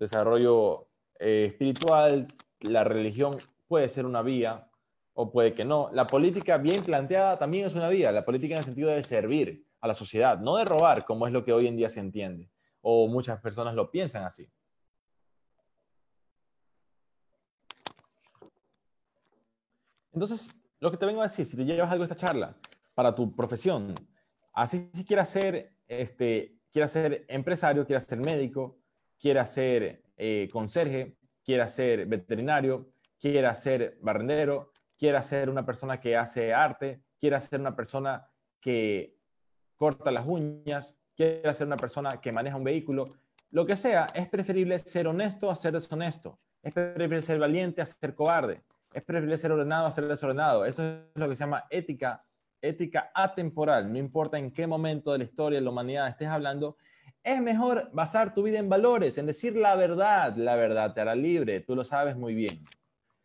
Desarrollo 0.00 0.88
eh, 1.18 1.46
espiritual, 1.50 2.26
la 2.60 2.82
religión 2.84 3.38
puede 3.68 3.88
ser 3.88 4.06
una 4.06 4.22
vía 4.22 4.68
o 5.12 5.30
puede 5.30 5.54
que 5.54 5.64
no. 5.64 5.90
La 5.92 6.06
política 6.06 6.58
bien 6.58 6.82
planteada 6.82 7.38
también 7.38 7.66
es 7.66 7.74
una 7.74 7.88
vía, 7.88 8.10
la 8.10 8.24
política 8.24 8.54
en 8.54 8.58
el 8.58 8.64
sentido 8.64 8.90
de 8.90 9.04
servir 9.04 9.64
a 9.80 9.86
la 9.86 9.94
sociedad, 9.94 10.38
no 10.40 10.56
de 10.56 10.64
robar, 10.64 11.04
como 11.04 11.26
es 11.26 11.32
lo 11.32 11.44
que 11.44 11.52
hoy 11.52 11.66
en 11.66 11.76
día 11.76 11.88
se 11.88 12.00
entiende, 12.00 12.50
o 12.80 13.06
muchas 13.08 13.40
personas 13.40 13.74
lo 13.74 13.90
piensan 13.90 14.24
así. 14.24 14.50
Entonces, 20.12 20.50
lo 20.80 20.90
que 20.90 20.96
te 20.96 21.06
vengo 21.06 21.20
a 21.20 21.28
decir, 21.28 21.46
si 21.46 21.56
te 21.56 21.64
llevas 21.64 21.90
algo 21.90 22.06
de 22.06 22.12
esta 22.12 22.26
charla 22.26 22.56
para 22.94 23.14
tu 23.14 23.34
profesión, 23.34 23.94
así 24.52 24.90
si 24.92 25.04
quieras 25.04 25.28
ser, 25.28 25.72
este, 25.86 26.58
quieras 26.72 26.92
ser 26.92 27.24
empresario, 27.28 27.86
quieras 27.86 28.04
ser 28.04 28.18
médico, 28.18 28.79
quiera 29.20 29.46
ser 29.46 30.02
eh, 30.16 30.48
conserje, 30.50 31.16
quiera 31.44 31.68
ser 31.68 32.06
veterinario, 32.06 32.90
quiera 33.18 33.54
ser 33.54 33.98
barrendero, 34.00 34.72
quiera 34.98 35.22
ser 35.22 35.50
una 35.50 35.64
persona 35.64 36.00
que 36.00 36.16
hace 36.16 36.52
arte, 36.54 37.02
quiera 37.18 37.40
ser 37.40 37.60
una 37.60 37.76
persona 37.76 38.28
que 38.60 39.16
corta 39.76 40.10
las 40.10 40.26
uñas, 40.26 40.98
quiera 41.14 41.54
ser 41.54 41.66
una 41.66 41.76
persona 41.76 42.10
que 42.20 42.32
maneja 42.32 42.56
un 42.56 42.64
vehículo, 42.64 43.04
lo 43.50 43.66
que 43.66 43.76
sea, 43.76 44.06
es 44.14 44.28
preferible 44.28 44.78
ser 44.78 45.08
honesto 45.08 45.50
a 45.50 45.56
ser 45.56 45.72
deshonesto. 45.72 46.38
Es 46.62 46.72
preferible 46.72 47.20
ser 47.20 47.38
valiente 47.38 47.82
a 47.82 47.86
ser 47.86 48.14
cobarde. 48.14 48.62
Es 48.94 49.02
preferible 49.02 49.38
ser 49.38 49.50
ordenado 49.50 49.86
a 49.86 49.92
ser 49.92 50.06
desordenado. 50.06 50.64
Eso 50.64 50.84
es 50.84 51.00
lo 51.14 51.28
que 51.28 51.34
se 51.34 51.44
llama 51.44 51.64
ética, 51.68 52.24
ética 52.62 53.10
atemporal. 53.12 53.90
No 53.90 53.98
importa 53.98 54.38
en 54.38 54.52
qué 54.52 54.68
momento 54.68 55.10
de 55.10 55.18
la 55.18 55.24
historia 55.24 55.58
de 55.58 55.64
la 55.64 55.70
humanidad 55.70 56.08
estés 56.08 56.28
hablando, 56.28 56.76
es 57.22 57.40
mejor 57.42 57.90
basar 57.92 58.34
tu 58.34 58.42
vida 58.42 58.58
en 58.58 58.68
valores, 58.68 59.18
en 59.18 59.26
decir 59.26 59.56
la 59.56 59.76
verdad. 59.76 60.36
La 60.36 60.56
verdad 60.56 60.94
te 60.94 61.00
hará 61.00 61.14
libre, 61.14 61.60
tú 61.60 61.74
lo 61.74 61.84
sabes 61.84 62.16
muy 62.16 62.34
bien. 62.34 62.64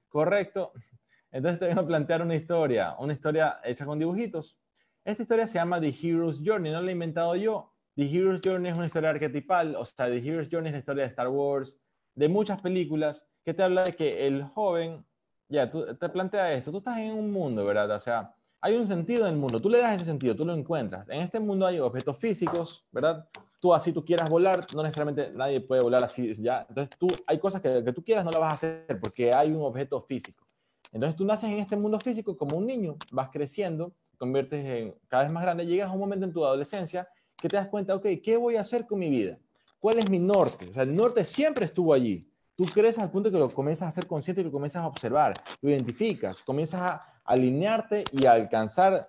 ¿Correcto? 0.09 0.73
Entonces 1.31 1.59
te 1.59 1.67
voy 1.67 1.83
a 1.83 1.87
plantear 1.87 2.21
una 2.21 2.35
historia, 2.35 2.95
una 2.99 3.13
historia 3.13 3.59
hecha 3.63 3.85
con 3.85 3.99
dibujitos. 3.99 4.57
Esta 5.03 5.21
historia 5.21 5.47
se 5.47 5.55
llama 5.55 5.79
The 5.79 5.93
Hero's 6.01 6.41
Journey, 6.43 6.71
no 6.71 6.81
la 6.81 6.89
he 6.89 6.93
inventado 6.93 7.35
yo. 7.35 7.73
The 7.95 8.03
Hero's 8.03 8.41
Journey 8.43 8.71
es 8.71 8.77
una 8.77 8.87
historia 8.87 9.11
arquetipal, 9.11 9.75
o 9.75 9.85
sea, 9.85 10.07
The 10.07 10.17
Hero's 10.17 10.49
Journey 10.51 10.69
es 10.69 10.73
la 10.73 10.79
historia 10.79 11.03
de 11.03 11.09
Star 11.09 11.29
Wars, 11.29 11.77
de 12.13 12.27
muchas 12.27 12.61
películas, 12.61 13.25
que 13.43 13.53
te 13.53 13.63
habla 13.63 13.83
de 13.83 13.93
que 13.93 14.27
el 14.27 14.43
joven, 14.43 15.05
ya, 15.47 15.69
tú, 15.69 15.95
te 15.95 16.09
plantea 16.09 16.53
esto, 16.53 16.71
tú 16.71 16.79
estás 16.79 16.97
en 16.97 17.11
un 17.11 17.31
mundo, 17.31 17.63
¿verdad? 17.63 17.91
O 17.91 17.99
sea, 17.99 18.35
hay 18.59 18.75
un 18.75 18.87
sentido 18.87 19.27
en 19.27 19.35
el 19.35 19.39
mundo, 19.39 19.61
tú 19.61 19.69
le 19.69 19.79
das 19.79 19.95
ese 19.95 20.05
sentido, 20.05 20.35
tú 20.35 20.43
lo 20.43 20.53
encuentras. 20.53 21.07
En 21.09 21.21
este 21.21 21.39
mundo 21.39 21.67
hay 21.67 21.79
objetos 21.79 22.17
físicos, 22.17 22.85
¿verdad? 22.91 23.29
Tú 23.65 23.73
así 23.73 23.91
tú 23.91 24.05
quieras 24.05 24.29
volar, 24.29 24.63
no 24.75 24.83
necesariamente 24.83 25.31
nadie 25.33 25.59
puede 25.59 25.81
volar 25.81 26.03
así, 26.03 26.35
¿ya? 26.37 26.67
Entonces 26.69 26.95
tú, 26.99 27.07
hay 27.25 27.39
cosas 27.39 27.63
que, 27.63 27.83
que 27.83 27.91
tú 27.91 28.03
quieras 28.03 28.23
no 28.23 28.29
las 28.29 28.39
vas 28.39 28.51
a 28.51 28.53
hacer 28.53 28.99
porque 29.01 29.33
hay 29.33 29.51
un 29.51 29.63
objeto 29.63 29.99
físico. 30.03 30.45
Entonces 30.93 31.15
tú 31.15 31.25
naces 31.25 31.49
en 31.49 31.57
este 31.57 31.75
mundo 31.75 31.99
físico 31.99 32.37
como 32.37 32.57
un 32.57 32.67
niño, 32.67 32.95
vas 33.11 33.31
creciendo, 33.31 33.91
conviertes 34.19 34.63
en 34.63 34.93
cada 35.07 35.23
vez 35.23 35.31
más 35.31 35.41
grande, 35.41 35.65
llegas 35.65 35.89
a 35.89 35.93
un 35.93 35.99
momento 35.99 36.27
en 36.27 36.31
tu 36.31 36.45
adolescencia 36.45 37.09
que 37.35 37.49
te 37.49 37.57
das 37.57 37.67
cuenta, 37.69 37.95
ok, 37.95 38.05
¿qué 38.23 38.37
voy 38.37 38.55
a 38.55 38.61
hacer 38.61 38.85
con 38.85 38.99
mi 38.99 39.09
vida? 39.09 39.39
¿Cuál 39.79 39.97
es 39.97 40.11
mi 40.11 40.19
norte? 40.19 40.69
O 40.69 40.73
sea, 40.75 40.83
el 40.83 40.95
norte 40.95 41.25
siempre 41.25 41.65
estuvo 41.65 41.91
allí. 41.91 42.29
Tú 42.55 42.65
creces 42.65 43.01
al 43.01 43.09
punto 43.09 43.31
que 43.31 43.39
lo 43.39 43.49
comienzas 43.49 43.87
a 43.87 43.91
ser 43.91 44.05
consciente 44.05 44.41
y 44.41 44.43
lo 44.43 44.51
comienzas 44.51 44.83
a 44.83 44.87
observar, 44.87 45.33
lo 45.59 45.71
identificas, 45.71 46.43
comienzas 46.43 46.81
a 46.81 47.21
alinearte 47.25 48.03
y 48.11 48.27
a 48.27 48.33
alcanzar 48.33 49.07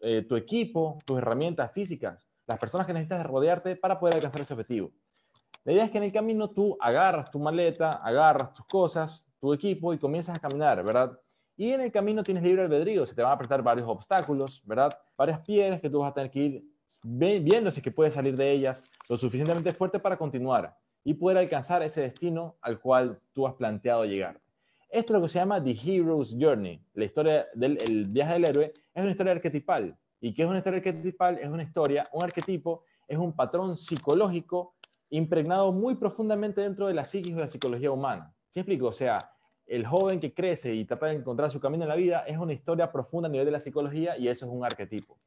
eh, 0.00 0.24
tu 0.26 0.36
equipo, 0.36 0.98
tus 1.04 1.18
herramientas 1.18 1.70
físicas 1.70 2.29
las 2.50 2.60
personas 2.60 2.86
que 2.86 2.92
necesitas 2.92 3.24
rodearte 3.26 3.76
para 3.76 3.98
poder 3.98 4.16
alcanzar 4.16 4.40
ese 4.40 4.52
objetivo. 4.52 4.90
La 5.64 5.72
idea 5.72 5.84
es 5.84 5.90
que 5.90 5.98
en 5.98 6.04
el 6.04 6.12
camino 6.12 6.48
tú 6.50 6.76
agarras 6.80 7.30
tu 7.30 7.38
maleta, 7.38 7.94
agarras 7.94 8.54
tus 8.54 8.66
cosas, 8.66 9.26
tu 9.40 9.52
equipo 9.52 9.92
y 9.92 9.98
comienzas 9.98 10.36
a 10.36 10.40
caminar, 10.40 10.82
¿verdad? 10.82 11.18
Y 11.56 11.72
en 11.72 11.82
el 11.82 11.92
camino 11.92 12.22
tienes 12.22 12.42
libre 12.42 12.62
albedrío, 12.62 13.06
se 13.06 13.14
te 13.14 13.22
van 13.22 13.32
a 13.32 13.34
apretar 13.34 13.62
varios 13.62 13.86
obstáculos, 13.86 14.62
¿verdad? 14.64 14.90
Varias 15.16 15.40
piedras 15.40 15.80
que 15.80 15.90
tú 15.90 15.98
vas 15.98 16.10
a 16.10 16.14
tener 16.14 16.30
que 16.30 16.40
ir 16.40 16.64
viendo 17.04 17.70
si 17.70 17.82
que 17.82 17.90
puedes 17.90 18.14
salir 18.14 18.36
de 18.36 18.50
ellas 18.50 18.84
lo 19.08 19.16
suficientemente 19.16 19.72
fuerte 19.72 19.98
para 19.98 20.16
continuar 20.16 20.76
y 21.04 21.14
poder 21.14 21.38
alcanzar 21.38 21.82
ese 21.82 22.00
destino 22.00 22.56
al 22.62 22.80
cual 22.80 23.20
tú 23.32 23.46
has 23.46 23.54
planteado 23.54 24.04
llegar. 24.04 24.40
Esto 24.88 25.12
es 25.12 25.20
lo 25.20 25.22
que 25.22 25.28
se 25.28 25.38
llama 25.38 25.62
The 25.62 25.70
Hero's 25.70 26.34
Journey. 26.38 26.82
La 26.94 27.04
historia 27.04 27.46
del 27.54 28.06
viaje 28.06 28.32
del 28.32 28.48
héroe 28.48 28.72
es 28.94 29.02
una 29.02 29.10
historia 29.12 29.32
arquetipal. 29.32 29.96
¿Y 30.20 30.34
qué 30.34 30.42
es 30.42 30.48
una 30.48 30.58
historia 30.58 30.78
arquetipal? 30.78 31.38
Es 31.38 31.48
una 31.48 31.62
historia, 31.62 32.04
un 32.12 32.22
arquetipo, 32.22 32.84
es 33.08 33.16
un 33.16 33.32
patrón 33.32 33.76
psicológico 33.76 34.74
impregnado 35.08 35.72
muy 35.72 35.96
profundamente 35.96 36.60
dentro 36.60 36.86
de 36.86 36.94
la 36.94 37.04
psiquis 37.04 37.34
de 37.34 37.40
la 37.40 37.46
psicología 37.46 37.90
humana. 37.90 38.34
¿Sí 38.50 38.60
explico? 38.60 38.86
O 38.86 38.92
sea, 38.92 39.32
el 39.66 39.86
joven 39.86 40.20
que 40.20 40.34
crece 40.34 40.74
y 40.74 40.84
trata 40.84 41.06
de 41.06 41.14
encontrar 41.14 41.50
su 41.50 41.60
camino 41.60 41.84
en 41.84 41.88
la 41.88 41.96
vida 41.96 42.24
es 42.26 42.38
una 42.38 42.52
historia 42.52 42.92
profunda 42.92 43.28
a 43.28 43.30
nivel 43.30 43.46
de 43.46 43.52
la 43.52 43.60
psicología 43.60 44.18
y 44.18 44.28
eso 44.28 44.46
es 44.46 44.52
un 44.52 44.64
arquetipo. 44.64 45.18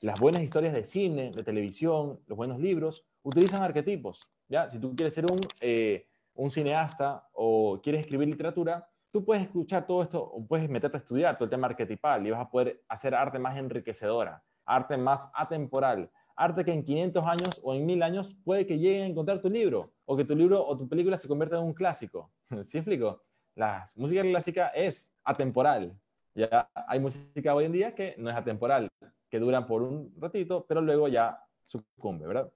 Las 0.00 0.18
buenas 0.20 0.42
historias 0.42 0.72
de 0.72 0.84
cine, 0.84 1.30
de 1.32 1.42
televisión, 1.42 2.20
los 2.26 2.36
buenos 2.36 2.58
libros, 2.60 3.04
utilizan 3.22 3.62
arquetipos. 3.62 4.20
¿ya? 4.48 4.70
Si 4.70 4.78
tú 4.78 4.94
quieres 4.94 5.14
ser 5.14 5.26
un, 5.30 5.38
eh, 5.60 6.06
un 6.34 6.50
cineasta 6.50 7.28
o 7.32 7.80
quieres 7.82 8.02
escribir 8.02 8.28
literatura, 8.28 8.87
tú 9.10 9.24
puedes 9.24 9.44
escuchar 9.44 9.86
todo 9.86 10.02
esto 10.02 10.22
o 10.22 10.46
puedes 10.46 10.68
meterte 10.68 10.96
a 10.96 11.00
estudiar 11.00 11.36
todo 11.36 11.44
el 11.44 11.50
tema 11.50 11.66
arquetipal 11.68 12.26
y 12.26 12.30
vas 12.30 12.40
a 12.40 12.50
poder 12.50 12.82
hacer 12.88 13.14
arte 13.14 13.38
más 13.38 13.56
enriquecedora, 13.56 14.42
arte 14.64 14.96
más 14.96 15.30
atemporal, 15.34 16.10
arte 16.36 16.64
que 16.64 16.72
en 16.72 16.84
500 16.84 17.24
años 17.26 17.60
o 17.62 17.74
en 17.74 17.84
1000 17.86 18.02
años 18.02 18.36
puede 18.44 18.66
que 18.66 18.78
llegue 18.78 19.02
a 19.02 19.06
encontrar 19.06 19.40
tu 19.40 19.50
libro 19.50 19.92
o 20.04 20.16
que 20.16 20.24
tu 20.24 20.36
libro 20.36 20.64
o 20.64 20.76
tu 20.76 20.88
película 20.88 21.16
se 21.16 21.28
convierta 21.28 21.56
en 21.56 21.64
un 21.64 21.74
clásico. 21.74 22.30
¿Sí 22.64 22.78
explico? 22.78 23.22
La 23.54 23.84
música 23.96 24.22
clásica 24.22 24.68
es 24.68 25.12
atemporal. 25.24 25.98
Ya 26.34 26.70
hay 26.74 27.00
música 27.00 27.54
hoy 27.54 27.64
en 27.64 27.72
día 27.72 27.94
que 27.94 28.14
no 28.18 28.30
es 28.30 28.36
atemporal, 28.36 28.88
que 29.28 29.40
duran 29.40 29.66
por 29.66 29.82
un 29.82 30.14
ratito, 30.16 30.64
pero 30.68 30.80
luego 30.80 31.08
ya 31.08 31.42
sucumbe, 31.64 32.26
¿verdad? 32.26 32.52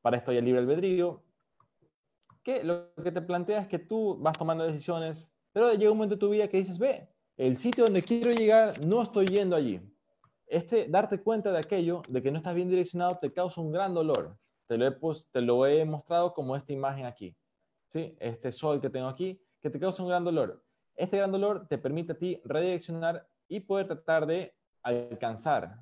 Para 0.00 0.16
esto 0.16 0.30
hay 0.30 0.38
el 0.38 0.46
libre 0.46 0.60
albedrío, 0.60 1.22
que 2.42 2.64
lo 2.64 2.94
que 2.94 3.12
te 3.12 3.20
plantea 3.20 3.60
es 3.60 3.68
que 3.68 3.78
tú 3.78 4.16
vas 4.18 4.38
tomando 4.38 4.64
decisiones, 4.64 5.37
pero 5.52 5.72
llega 5.72 5.90
un 5.90 5.98
momento 5.98 6.16
de 6.16 6.20
tu 6.20 6.30
vida 6.30 6.48
que 6.48 6.58
dices, 6.58 6.78
ve, 6.78 7.08
el 7.36 7.56
sitio 7.56 7.84
donde 7.84 8.02
quiero 8.02 8.32
llegar, 8.32 8.84
no 8.84 9.02
estoy 9.02 9.26
yendo 9.26 9.54
allí. 9.56 9.80
Este, 10.46 10.86
darte 10.88 11.20
cuenta 11.20 11.52
de 11.52 11.58
aquello, 11.58 12.02
de 12.08 12.22
que 12.22 12.30
no 12.30 12.38
estás 12.38 12.54
bien 12.54 12.68
direccionado, 12.68 13.18
te 13.20 13.32
causa 13.32 13.60
un 13.60 13.70
gran 13.70 13.94
dolor. 13.94 14.36
Te 14.66 14.76
lo 14.76 14.86
he, 14.86 14.96
te 15.30 15.40
lo 15.40 15.66
he 15.66 15.84
mostrado 15.84 16.34
como 16.34 16.56
esta 16.56 16.72
imagen 16.72 17.06
aquí. 17.06 17.36
¿sí? 17.88 18.16
Este 18.18 18.50
sol 18.52 18.80
que 18.80 18.90
tengo 18.90 19.08
aquí, 19.08 19.40
que 19.60 19.70
te 19.70 19.78
causa 19.78 20.02
un 20.02 20.08
gran 20.08 20.24
dolor. 20.24 20.62
Este 20.96 21.16
gran 21.16 21.30
dolor 21.30 21.66
te 21.68 21.78
permite 21.78 22.12
a 22.12 22.18
ti 22.18 22.40
redireccionar 22.44 23.26
y 23.46 23.60
poder 23.60 23.86
tratar 23.86 24.26
de 24.26 24.54
alcanzar 24.82 25.78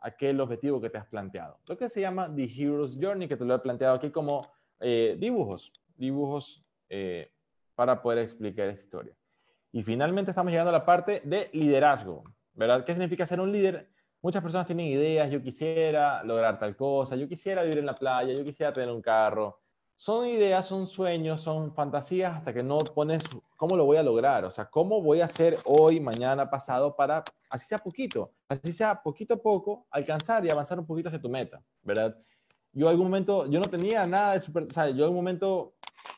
aquel 0.00 0.40
objetivo 0.40 0.80
que 0.80 0.90
te 0.90 0.98
has 0.98 1.06
planteado. 1.06 1.58
Lo 1.66 1.76
que 1.76 1.88
se 1.88 2.00
llama 2.00 2.32
The 2.34 2.44
Hero's 2.44 2.96
Journey, 3.00 3.28
que 3.28 3.36
te 3.36 3.44
lo 3.44 3.54
he 3.54 3.58
planteado 3.58 3.96
aquí 3.96 4.10
como 4.10 4.42
eh, 4.80 5.16
dibujos, 5.18 5.72
dibujos 5.96 6.64
eh, 6.88 7.30
para 7.78 8.02
poder 8.02 8.18
explicar 8.18 8.66
esta 8.66 8.82
historia. 8.82 9.14
Y 9.70 9.84
finalmente 9.84 10.32
estamos 10.32 10.50
llegando 10.50 10.70
a 10.70 10.72
la 10.72 10.84
parte 10.84 11.22
de 11.24 11.48
liderazgo, 11.52 12.24
¿verdad? 12.52 12.84
¿Qué 12.84 12.92
significa 12.92 13.24
ser 13.24 13.38
un 13.38 13.52
líder? 13.52 13.88
Muchas 14.20 14.42
personas 14.42 14.66
tienen 14.66 14.86
ideas, 14.86 15.30
yo 15.30 15.40
quisiera 15.40 16.24
lograr 16.24 16.58
tal 16.58 16.74
cosa, 16.74 17.14
yo 17.14 17.28
quisiera 17.28 17.62
vivir 17.62 17.78
en 17.78 17.86
la 17.86 17.94
playa, 17.94 18.32
yo 18.32 18.42
quisiera 18.42 18.72
tener 18.72 18.90
un 18.90 19.00
carro, 19.00 19.60
son 19.94 20.26
ideas, 20.26 20.66
son 20.66 20.88
sueños, 20.88 21.40
son 21.40 21.72
fantasías 21.72 22.34
hasta 22.34 22.52
que 22.52 22.64
no 22.64 22.78
pones 22.78 23.22
cómo 23.56 23.76
lo 23.76 23.84
voy 23.84 23.96
a 23.96 24.02
lograr, 24.02 24.44
o 24.44 24.50
sea, 24.50 24.64
cómo 24.64 25.00
voy 25.00 25.20
a 25.20 25.26
hacer 25.26 25.54
hoy, 25.64 26.00
mañana, 26.00 26.50
pasado 26.50 26.96
para, 26.96 27.22
así 27.48 27.68
sea 27.68 27.78
poquito, 27.78 28.32
así 28.48 28.72
sea 28.72 29.00
poquito 29.00 29.34
a 29.34 29.36
poco, 29.36 29.86
alcanzar 29.92 30.44
y 30.44 30.50
avanzar 30.50 30.80
un 30.80 30.86
poquito 30.86 31.10
hacia 31.10 31.20
tu 31.20 31.28
meta, 31.28 31.62
¿verdad? 31.82 32.16
Yo 32.72 32.88
algún 32.88 33.06
momento, 33.06 33.46
yo 33.46 33.60
no 33.60 33.70
tenía 33.70 34.02
nada 34.02 34.32
de 34.32 34.40
super, 34.40 34.64
o 34.64 34.66
sea, 34.66 34.90
yo 34.90 35.04
algún 35.04 35.18
momento, 35.18 35.74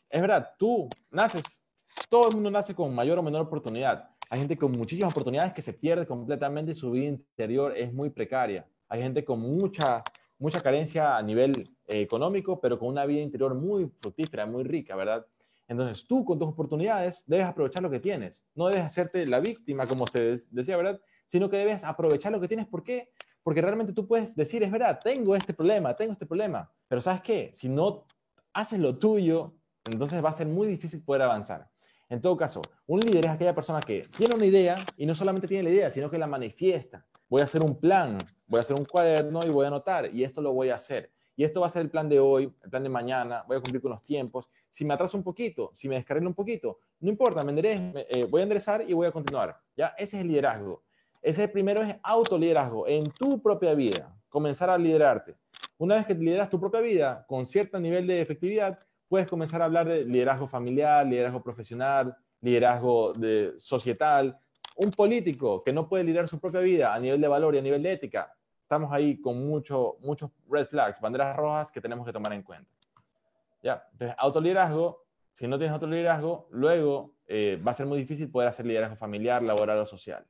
es 0.08 0.20
verdad, 0.20 0.50
tú 0.58 0.88
naces, 1.10 1.62
todo 2.08 2.28
el 2.28 2.34
mundo 2.34 2.50
nace 2.50 2.74
con 2.74 2.94
mayor 2.94 3.18
o 3.18 3.22
menor 3.22 3.42
oportunidad. 3.42 4.10
Hay 4.28 4.38
gente 4.38 4.56
con 4.56 4.72
muchísimas 4.72 5.12
oportunidades 5.12 5.52
que 5.52 5.62
se 5.62 5.72
pierde 5.72 6.06
completamente 6.06 6.72
y 6.72 6.74
su 6.74 6.90
vida 6.90 7.06
interior 7.06 7.76
es 7.76 7.92
muy 7.92 8.10
precaria. 8.10 8.66
Hay 8.88 9.02
gente 9.02 9.24
con 9.24 9.40
mucha 9.40 10.02
mucha 10.40 10.60
carencia 10.62 11.16
a 11.16 11.22
nivel 11.22 11.52
eh, 11.86 12.00
económico, 12.00 12.60
pero 12.60 12.78
con 12.78 12.88
una 12.88 13.04
vida 13.04 13.20
interior 13.20 13.54
muy 13.54 13.90
fructífera, 14.00 14.46
muy 14.46 14.64
rica, 14.64 14.96
¿verdad? 14.96 15.24
Entonces 15.68 16.04
tú 16.06 16.24
con 16.24 16.38
tus 16.38 16.48
oportunidades 16.48 17.24
debes 17.26 17.46
aprovechar 17.46 17.82
lo 17.82 17.90
que 17.90 18.00
tienes. 18.00 18.42
No 18.54 18.66
debes 18.66 18.82
hacerte 18.86 19.24
la 19.26 19.38
víctima, 19.38 19.86
como 19.86 20.06
se 20.06 20.36
decía, 20.50 20.76
¿verdad? 20.76 21.00
Sino 21.26 21.48
que 21.48 21.58
debes 21.58 21.84
aprovechar 21.84 22.32
lo 22.32 22.40
que 22.40 22.48
tienes. 22.48 22.66
¿Por 22.66 22.82
qué? 22.82 23.10
Porque 23.42 23.60
realmente 23.60 23.92
tú 23.92 24.06
puedes 24.08 24.34
decir, 24.34 24.62
es 24.62 24.72
verdad, 24.72 24.98
tengo 25.04 25.36
este 25.36 25.54
problema, 25.54 25.94
tengo 25.94 26.12
este 26.12 26.26
problema. 26.26 26.68
Pero 26.88 27.00
¿sabes 27.02 27.20
qué? 27.20 27.50
Si 27.54 27.68
no 27.68 28.06
haces 28.52 28.80
lo 28.80 28.98
tuyo, 28.98 29.54
entonces 29.84 30.24
va 30.24 30.30
a 30.30 30.32
ser 30.32 30.46
muy 30.46 30.66
difícil 30.66 31.02
poder 31.02 31.22
avanzar. 31.22 31.68
En 32.08 32.20
todo 32.20 32.36
caso, 32.36 32.60
un 32.86 33.00
líder 33.00 33.26
es 33.26 33.30
aquella 33.30 33.54
persona 33.54 33.80
que 33.80 34.08
tiene 34.16 34.34
una 34.34 34.44
idea 34.44 34.76
y 34.96 35.06
no 35.06 35.14
solamente 35.14 35.46
tiene 35.46 35.62
la 35.62 35.70
idea, 35.70 35.90
sino 35.90 36.10
que 36.10 36.18
la 36.18 36.26
manifiesta. 36.26 37.06
Voy 37.28 37.40
a 37.40 37.44
hacer 37.44 37.62
un 37.62 37.78
plan, 37.78 38.18
voy 38.48 38.58
a 38.58 38.60
hacer 38.62 38.76
un 38.76 38.84
cuaderno 38.84 39.40
y 39.46 39.48
voy 39.48 39.64
a 39.64 39.68
anotar 39.68 40.12
y 40.12 40.24
esto 40.24 40.42
lo 40.42 40.52
voy 40.52 40.70
a 40.70 40.74
hacer. 40.74 41.12
Y 41.36 41.44
esto 41.44 41.60
va 41.60 41.66
a 41.66 41.70
ser 41.70 41.82
el 41.82 41.88
plan 41.88 42.08
de 42.08 42.18
hoy, 42.18 42.52
el 42.62 42.68
plan 42.68 42.82
de 42.82 42.88
mañana, 42.88 43.44
voy 43.46 43.56
a 43.56 43.60
cumplir 43.60 43.80
con 43.80 43.92
los 43.92 44.02
tiempos. 44.02 44.50
Si 44.68 44.84
me 44.84 44.92
atraso 44.92 45.16
un 45.16 45.22
poquito, 45.22 45.70
si 45.72 45.88
me 45.88 45.94
descarrilo 45.94 46.28
un 46.28 46.34
poquito, 46.34 46.80
no 46.98 47.08
importa, 47.08 47.44
me 47.44 47.54
eh, 47.62 48.26
voy 48.28 48.40
a 48.40 48.42
enderezar 48.42 48.84
y 48.86 48.92
voy 48.92 49.06
a 49.06 49.12
continuar. 49.12 49.58
¿ya? 49.76 49.94
Ese 49.96 50.16
es 50.16 50.22
el 50.22 50.28
liderazgo. 50.28 50.82
Ese 51.22 51.46
primero 51.48 51.82
es 51.82 51.96
autoliderazgo 52.02 52.88
en 52.88 53.04
tu 53.04 53.40
propia 53.40 53.74
vida, 53.74 54.14
comenzar 54.28 54.68
a 54.68 54.76
liderarte. 54.76 55.36
Una 55.78 55.94
vez 55.94 56.06
que 56.06 56.14
lideras 56.14 56.50
tu 56.50 56.58
propia 56.58 56.80
vida 56.80 57.24
con 57.28 57.46
cierto 57.46 57.78
nivel 57.78 58.06
de 58.06 58.20
efectividad, 58.20 58.78
puedes 59.10 59.26
comenzar 59.26 59.60
a 59.60 59.64
hablar 59.64 59.88
de 59.88 60.04
liderazgo 60.04 60.46
familiar, 60.46 61.04
liderazgo 61.04 61.42
profesional, 61.42 62.16
liderazgo 62.40 63.12
de 63.12 63.54
societal, 63.58 64.38
un 64.76 64.92
político 64.92 65.64
que 65.64 65.72
no 65.72 65.88
puede 65.88 66.04
liderar 66.04 66.28
su 66.28 66.38
propia 66.38 66.60
vida 66.60 66.94
a 66.94 67.00
nivel 67.00 67.20
de 67.20 67.26
valor 67.26 67.56
y 67.56 67.58
a 67.58 67.62
nivel 67.62 67.82
de 67.82 67.92
ética, 67.92 68.32
estamos 68.62 68.92
ahí 68.92 69.20
con 69.20 69.44
mucho, 69.48 69.96
muchos 70.00 70.30
red 70.48 70.64
flags, 70.64 71.00
banderas 71.00 71.36
rojas 71.36 71.72
que 71.72 71.80
tenemos 71.80 72.06
que 72.06 72.12
tomar 72.12 72.32
en 72.34 72.44
cuenta. 72.44 72.70
Ya, 73.64 73.84
entonces, 73.90 74.16
autoliderazgo, 74.16 75.04
si 75.32 75.48
no 75.48 75.58
tienes 75.58 75.74
autoliderazgo, 75.74 76.46
luego 76.52 77.16
eh, 77.26 77.56
va 77.56 77.72
a 77.72 77.74
ser 77.74 77.86
muy 77.86 77.98
difícil 77.98 78.30
poder 78.30 78.48
hacer 78.48 78.64
liderazgo 78.64 78.94
familiar, 78.94 79.42
laboral 79.42 79.80
o 79.80 79.86
social. 79.86 80.24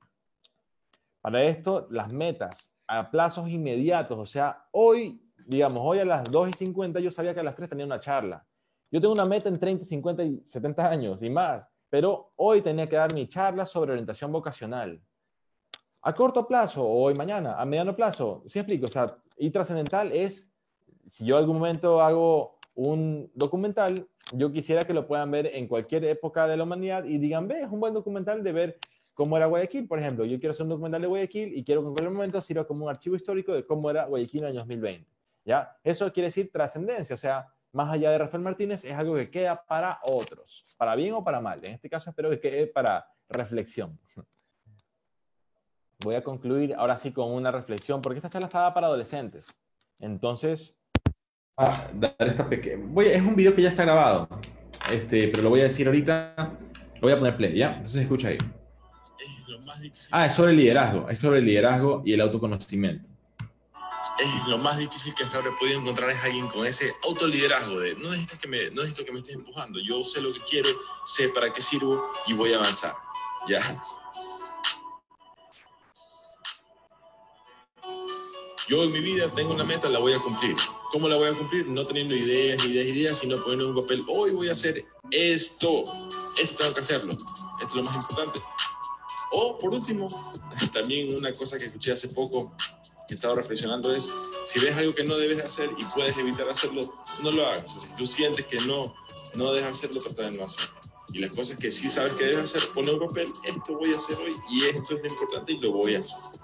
Para 1.21 1.43
esto, 1.43 1.87
las 1.91 2.11
metas 2.11 2.75
a 2.87 3.11
plazos 3.11 3.47
inmediatos, 3.51 4.19
o 4.19 4.25
sea, 4.25 4.65
hoy, 4.71 5.23
digamos, 5.45 5.83
hoy 5.85 5.99
a 5.99 6.07
las 6.07 6.25
2 6.25 6.49
y 6.49 6.53
50 6.55 6.99
yo 7.01 7.11
sabía 7.11 7.35
que 7.35 7.41
a 7.41 7.45
las 7.45 7.55
3 7.55 7.69
tenía 7.69 7.85
una 7.85 8.01
charla. 8.01 8.47
Yo 8.91 9.01
tengo 9.01 9.15
una 9.15 9.25
meta 9.25 9.49
en 9.49 9.59
30, 9.59 9.85
50 9.85 10.25
y 10.25 10.41
70 10.45 10.89
años 10.89 11.23
y 11.23 11.31
más. 11.31 11.69
Pero 11.89 12.33
hoy 12.37 12.63
tenía 12.63 12.89
que 12.89 12.97
dar 12.97 13.13
mi 13.13 13.29
charla 13.29 13.67
sobre 13.67 13.93
orientación 13.93 14.31
vocacional. 14.31 15.01
A 16.03 16.15
corto 16.15 16.47
plazo, 16.47 16.87
hoy, 16.89 17.15
mañana, 17.15 17.61
a 17.61 17.67
mediano 17.67 17.95
plazo, 17.95 18.43
¿sí 18.47 18.59
explico? 18.59 18.87
O 18.87 18.89
sea, 18.89 19.19
y 19.37 19.51
trascendental 19.51 20.13
es, 20.13 20.51
si 21.09 21.27
yo 21.27 21.37
algún 21.37 21.57
momento 21.57 22.01
hago 22.01 22.59
un 22.75 23.31
documental, 23.35 24.09
yo 24.33 24.51
quisiera 24.51 24.83
que 24.83 24.95
lo 24.95 25.07
puedan 25.07 25.31
ver 25.31 25.47
en 25.49 25.67
cualquier 25.69 26.05
época 26.05 26.47
de 26.47 26.57
la 26.57 26.63
humanidad 26.63 27.05
y 27.05 27.19
digan, 27.19 27.47
ve, 27.47 27.63
es 27.63 27.71
un 27.71 27.81
buen 27.81 27.93
documental 27.93 28.43
de 28.43 28.53
ver 28.53 28.79
cómo 29.13 29.37
era 29.37 29.47
Guayaquil, 29.47 29.87
por 29.87 29.99
ejemplo. 29.99 30.25
Yo 30.25 30.39
quiero 30.39 30.53
hacer 30.53 30.63
un 30.63 30.71
documental 30.71 31.03
de 31.03 31.09
Guayaquil 31.09 31.59
y 31.59 31.65
quiero 31.65 31.83
que 31.83 31.89
en 31.89 31.95
cualquier 31.95 32.15
momento 32.15 32.41
sirva 32.41 32.67
como 32.67 32.85
un 32.85 32.91
archivo 32.91 33.17
histórico 33.17 33.53
de 33.53 33.67
cómo 33.67 33.91
era 33.91 34.07
Guayaquil 34.07 34.41
en 34.41 34.45
el 34.45 34.51
año 34.53 34.61
2020. 34.61 35.11
¿Ya? 35.45 35.77
Eso 35.85 36.11
quiere 36.13 36.29
decir 36.29 36.51
trascendencia, 36.51 37.15
o 37.15 37.19
sea, 37.19 37.47
más 37.73 37.91
allá 37.91 38.11
de 38.11 38.19
Rafael 38.19 38.43
Martínez, 38.43 38.85
es 38.85 38.93
algo 38.93 39.15
que 39.15 39.31
queda 39.31 39.65
para 39.65 40.01
otros, 40.03 40.65
para 40.77 40.95
bien 40.95 41.15
o 41.15 41.23
para 41.23 41.41
mal. 41.41 41.65
En 41.65 41.73
este 41.75 41.89
caso 41.89 42.11
espero 42.11 42.31
que 42.31 42.41
quede 42.41 42.67
para 42.67 43.07
reflexión. 43.29 43.99
Voy 46.03 46.15
a 46.15 46.25
concluir 46.25 46.75
ahora 46.75 46.97
sí 46.97 47.13
con 47.13 47.31
una 47.31 47.51
reflexión, 47.51 48.01
porque 48.01 48.19
esta 48.19 48.31
charla 48.31 48.47
estaba 48.47 48.73
para 48.73 48.87
adolescentes. 48.87 49.49
Entonces, 50.01 50.77
ah, 51.57 51.89
dar 51.95 52.15
esta 52.19 52.49
pequeña... 52.49 52.85
Es 53.05 53.23
un 53.23 53.37
video 53.37 53.55
que 53.55 53.63
ya 53.63 53.69
está 53.69 53.85
grabado, 53.85 54.29
este, 54.91 55.29
pero 55.29 55.43
lo 55.45 55.51
voy 55.51 55.61
a 55.61 55.65
decir 55.65 55.87
ahorita. 55.87 56.35
Lo 56.95 57.01
voy 57.03 57.13
a 57.13 57.19
poner 57.19 57.37
play, 57.37 57.57
¿ya? 57.57 57.75
Entonces 57.77 58.03
escucha 58.03 58.29
ahí. 58.29 58.39
Ah, 60.11 60.27
es 60.27 60.33
sobre 60.33 60.53
el 60.53 60.57
liderazgo, 60.57 61.09
es 61.09 61.19
sobre 61.19 61.39
el 61.39 61.45
liderazgo 61.45 62.03
y 62.05 62.15
el 62.15 62.21
autoconocimiento 62.23 63.09
es 64.21 64.47
lo 64.49 64.59
más 64.59 64.77
difícil 64.77 65.15
que 65.15 65.25
hasta 65.25 65.39
ahora 65.39 65.51
he 65.51 65.59
podido 65.59 65.81
encontrar 65.81 66.11
es 66.11 66.23
alguien 66.23 66.47
con 66.49 66.67
ese 66.67 66.95
autoliderazgo 67.05 67.81
de 67.81 67.95
no 67.97 68.11
necesitas 68.11 68.39
que 68.39 68.49
me, 68.49 68.71
no 68.71 68.83
necesito 68.83 69.05
que 69.05 69.13
me 69.13 69.19
estés 69.19 69.35
empujando, 69.35 69.79
yo 69.81 70.05
sé 70.05 70.21
lo 70.21 70.33
que 70.33 70.41
quiero, 70.41 70.69
sé 71.05 71.29
para 71.31 71.53
qué 71.53 71.63
sirvo 71.63 72.11
y 72.27 72.35
voy 72.35 72.53
a 72.53 72.57
avanzar. 72.57 72.95
¿Ya? 73.49 73.83
Yo 78.69 78.85
en 78.85 78.93
mi 78.93 79.01
vida 79.01 79.29
tengo 79.35 79.53
una 79.53 79.65
meta, 79.65 79.89
la 79.89 79.99
voy 79.99 80.13
a 80.13 80.19
cumplir. 80.19 80.55
¿Cómo 80.93 81.09
la 81.09 81.17
voy 81.17 81.29
a 81.29 81.35
cumplir? 81.35 81.67
No 81.67 81.85
teniendo 81.85 82.15
ideas, 82.15 82.65
ideas, 82.65 82.87
ideas, 82.87 83.19
sino 83.19 83.43
poniendo 83.43 83.65
en 83.65 83.71
un 83.71 83.83
papel, 83.83 84.05
hoy 84.09 84.31
voy 84.33 84.49
a 84.49 84.53
hacer 84.53 84.85
esto, 85.11 85.83
esto 86.39 86.57
tengo 86.57 86.75
que 86.75 86.81
hacerlo, 86.81 87.13
esto 87.13 87.67
es 87.67 87.75
lo 87.75 87.83
más 87.83 87.97
importante. 87.97 88.41
O 89.33 89.57
por 89.59 89.75
último, 89.75 90.07
también 90.73 91.17
una 91.17 91.33
cosa 91.33 91.59
que 91.59 91.65
escuché 91.65 91.93
hace 91.93 92.09
poco, 92.11 92.55
que 93.11 93.17
estaba 93.17 93.35
reflexionando 93.35 93.93
es, 93.93 94.09
si 94.47 94.61
ves 94.61 94.77
algo 94.77 94.95
que 94.95 95.03
no 95.03 95.17
debes 95.17 95.43
hacer 95.43 95.69
y 95.77 95.85
puedes 95.95 96.17
evitar 96.17 96.49
hacerlo, 96.49 96.81
no 97.25 97.33
lo 97.33 97.45
hagas. 97.45 97.67
si 97.81 97.97
tú 97.97 98.07
sientes 98.07 98.47
que 98.47 98.59
no, 98.61 98.83
no 99.37 99.53
debes 99.53 99.65
hacerlo, 99.69 100.01
trata 100.01 100.31
de 100.31 100.39
no 100.39 100.45
hacerlo. 100.45 100.79
Y 101.13 101.19
las 101.19 101.31
cosas 101.35 101.59
que 101.59 101.73
sí 101.73 101.91
sabes 101.91 102.13
que 102.13 102.27
debes 102.27 102.39
hacer, 102.39 102.63
ponle 102.73 102.95
un 102.95 103.09
papel, 103.09 103.27
esto 103.45 103.75
voy 103.77 103.93
a 103.93 103.97
hacer 103.97 104.17
hoy 104.17 104.33
y 104.49 104.65
esto 104.65 104.95
es 104.95 105.03
lo 105.03 105.09
importante 105.09 105.53
y 105.53 105.59
lo 105.59 105.73
voy 105.73 105.97
a 105.97 106.01
hacer. 106.01 106.41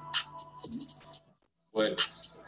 Bueno, 1.73 1.97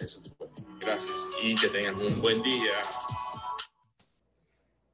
eso 0.00 0.20
fue. 0.36 0.48
Gracias 0.80 1.38
y 1.40 1.54
que 1.54 1.68
tengan 1.68 1.94
un 1.94 2.14
buen 2.20 2.42
día. 2.42 2.72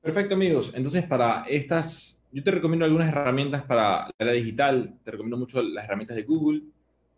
Perfecto, 0.03 0.35
amigos. 0.35 0.71
Entonces, 0.75 1.03
para 1.05 1.45
estas, 1.49 2.23
yo 2.31 2.43
te 2.43 2.51
recomiendo 2.51 2.85
algunas 2.85 3.09
herramientas 3.09 3.63
para 3.63 4.07
la 4.07 4.13
era 4.19 4.33
digital. 4.33 4.99
Te 5.03 5.13
recomiendo 5.13 5.39
mucho 5.39 5.63
las 5.63 5.87
herramientas 5.87 6.17
de 6.17 6.25
Google, 6.25 6.63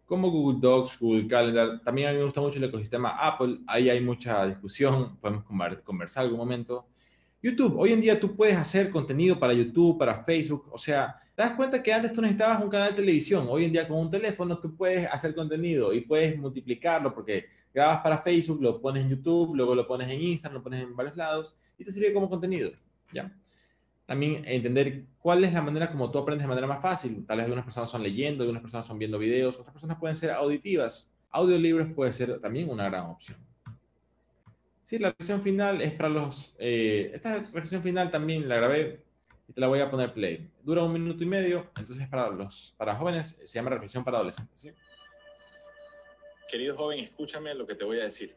como 0.06 0.30
Google 0.30 0.60
Docs, 0.60 0.98
Google 1.00 1.26
Calendar. 1.26 1.82
También 1.82 2.08
a 2.08 2.12
mí 2.12 2.18
me 2.18 2.24
gusta 2.24 2.40
mucho 2.40 2.58
el 2.58 2.64
ecosistema 2.64 3.10
Apple. 3.10 3.58
Ahí 3.66 3.90
hay 3.90 4.00
mucha 4.00 4.46
discusión. 4.46 5.16
Podemos 5.18 5.44
conversar 5.84 6.24
algún 6.24 6.38
momento. 6.38 6.86
YouTube. 7.42 7.76
Hoy 7.76 7.92
en 7.92 8.00
día 8.00 8.18
tú 8.18 8.34
puedes 8.34 8.56
hacer 8.56 8.90
contenido 8.90 9.38
para 9.38 9.52
YouTube, 9.52 9.98
para 9.98 10.24
Facebook. 10.24 10.68
O 10.70 10.78
sea, 10.78 11.20
te 11.34 11.42
das 11.42 11.52
cuenta 11.52 11.82
que 11.82 11.92
antes 11.92 12.12
tú 12.12 12.20
necesitabas 12.22 12.62
un 12.62 12.70
canal 12.70 12.90
de 12.90 12.96
televisión. 12.96 13.46
Hoy 13.50 13.64
en 13.64 13.72
día 13.72 13.86
con 13.86 13.98
un 13.98 14.10
teléfono 14.10 14.58
tú 14.58 14.74
puedes 14.74 15.08
hacer 15.10 15.34
contenido 15.34 15.92
y 15.92 16.00
puedes 16.00 16.38
multiplicarlo 16.38 17.12
porque 17.12 17.46
grabas 17.74 17.98
para 17.98 18.18
Facebook, 18.18 18.62
lo 18.62 18.80
pones 18.80 19.04
en 19.04 19.10
YouTube, 19.10 19.54
luego 19.54 19.74
lo 19.74 19.86
pones 19.86 20.08
en 20.08 20.20
Instagram, 20.20 20.60
lo 20.60 20.62
pones 20.62 20.82
en 20.82 20.96
varios 20.96 21.16
lados 21.16 21.54
y 21.76 21.84
te 21.84 21.92
sirve 21.92 22.14
como 22.14 22.30
contenido. 22.30 22.70
¿ya? 23.12 23.30
También 24.06 24.44
entender 24.46 25.04
cuál 25.18 25.44
es 25.44 25.52
la 25.52 25.62
manera 25.62 25.90
como 25.90 26.10
tú 26.10 26.18
aprendes 26.18 26.44
de 26.44 26.48
manera 26.48 26.66
más 26.66 26.80
fácil. 26.80 27.26
Tal 27.26 27.38
vez 27.38 27.44
algunas 27.44 27.64
personas 27.64 27.90
son 27.90 28.02
leyendo, 28.02 28.42
algunas 28.44 28.62
personas 28.62 28.86
son 28.86 28.98
viendo 28.98 29.18
videos, 29.18 29.58
otras 29.58 29.72
personas 29.72 29.98
pueden 29.98 30.16
ser 30.16 30.30
auditivas. 30.30 31.08
Audiolibros 31.30 31.92
puede 31.92 32.12
ser 32.12 32.40
también 32.40 32.70
una 32.70 32.84
gran 32.84 33.06
opción. 33.06 33.38
Sí, 34.84 35.00
la 35.00 35.12
versión 35.18 35.42
final 35.42 35.82
es 35.82 35.92
para 35.92 36.08
los... 36.08 36.54
Eh, 36.58 37.10
esta 37.12 37.38
versión 37.52 37.82
final 37.82 38.12
también 38.12 38.48
la 38.48 38.56
grabé 38.56 39.02
y 39.48 39.52
te 39.52 39.60
la 39.60 39.66
voy 39.66 39.80
a 39.80 39.90
poner 39.90 40.12
play. 40.12 40.48
Dura 40.62 40.84
un 40.84 40.92
minuto 40.92 41.24
y 41.24 41.26
medio, 41.26 41.70
entonces 41.76 42.06
para 42.08 42.30
los 42.30 42.72
para 42.76 42.94
jóvenes 42.94 43.36
se 43.42 43.54
llama 43.54 43.70
reflexión 43.70 44.04
para 44.04 44.18
adolescentes. 44.18 44.72
Querido 46.48 46.76
joven, 46.76 47.00
escúchame 47.00 47.52
lo 47.54 47.66
que 47.66 47.74
te 47.74 47.84
voy 47.84 47.98
a 47.98 48.04
decir. 48.04 48.36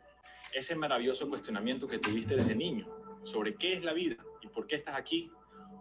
Ese 0.52 0.76
maravilloso 0.76 1.30
cuestionamiento 1.30 1.88
que 1.88 2.00
tuviste 2.00 2.36
desde 2.36 2.56
niño 2.56 2.88
sobre 3.24 3.54
qué 3.56 3.74
es 3.74 3.84
la 3.84 3.94
vida 3.94 4.18
y 4.42 4.48
por 4.48 4.66
qué 4.66 4.76
estás 4.76 4.96
aquí, 4.96 5.32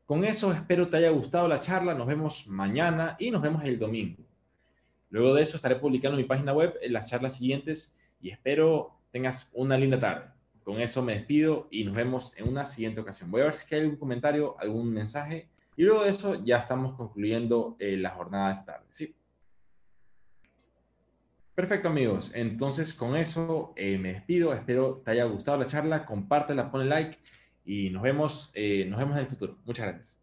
Con 0.05 0.25
eso 0.25 0.53
espero 0.53 0.89
te 0.89 0.99
haya 0.99 1.11
gustado 1.11 1.49
la 1.49 1.61
charla, 1.61 1.95
nos 1.95 2.07
vemos 2.07 2.47
mañana 2.49 3.17
y 3.19 3.31
nos 3.31 3.41
vemos 3.41 3.65
el 3.65 3.79
domingo. 3.79 4.23
Luego 5.09 5.35
de 5.35 5.43
eso 5.43 5.57
estaré 5.57 5.77
publicando 5.77 6.17
mi 6.17 6.25
página 6.25 6.53
web 6.53 6.77
en 6.83 6.93
las 6.93 7.09
charlas 7.09 7.37
siguientes 7.37 7.97
y 8.21 8.31
espero 8.31 9.01
tengas 9.11 9.51
una 9.55 9.79
linda 9.79 9.99
tarde. 9.99 10.27
Con 10.63 10.81
eso 10.81 11.03
me 11.03 11.15
despido 11.15 11.69
y 11.71 11.85
nos 11.85 11.95
vemos 11.95 12.33
en 12.37 12.49
una 12.49 12.65
siguiente 12.65 13.01
ocasión. 13.01 13.31
Voy 13.31 13.41
a 13.41 13.45
ver 13.45 13.55
si 13.55 13.75
hay 13.75 13.83
algún 13.83 13.97
comentario, 13.97 14.57
algún 14.59 14.93
mensaje 14.93 15.49
y 15.77 15.85
luego 15.85 16.05
de 16.05 16.11
eso 16.11 16.45
ya 16.45 16.59
estamos 16.59 16.97
concluyendo 16.97 17.77
eh, 17.79 17.97
la 17.97 18.11
jornada 18.11 18.49
de 18.49 18.53
esta 18.53 18.65
tarde. 18.67 18.87
¿sí? 18.91 19.15
Perfecto 21.61 21.89
amigos, 21.89 22.31
entonces 22.33 22.95
con 22.95 23.15
eso 23.17 23.75
eh, 23.77 23.99
me 23.99 24.15
despido, 24.15 24.55
espero 24.55 25.03
te 25.05 25.11
haya 25.11 25.25
gustado 25.25 25.59
la 25.59 25.67
charla, 25.67 26.07
compártela, 26.07 26.71
ponle 26.71 26.87
like 26.87 27.19
y 27.67 27.91
nos 27.91 28.01
vemos, 28.01 28.51
eh, 28.55 28.87
nos 28.89 28.99
vemos 28.99 29.19
en 29.19 29.25
el 29.25 29.29
futuro. 29.29 29.59
Muchas 29.67 29.87
gracias. 29.89 30.20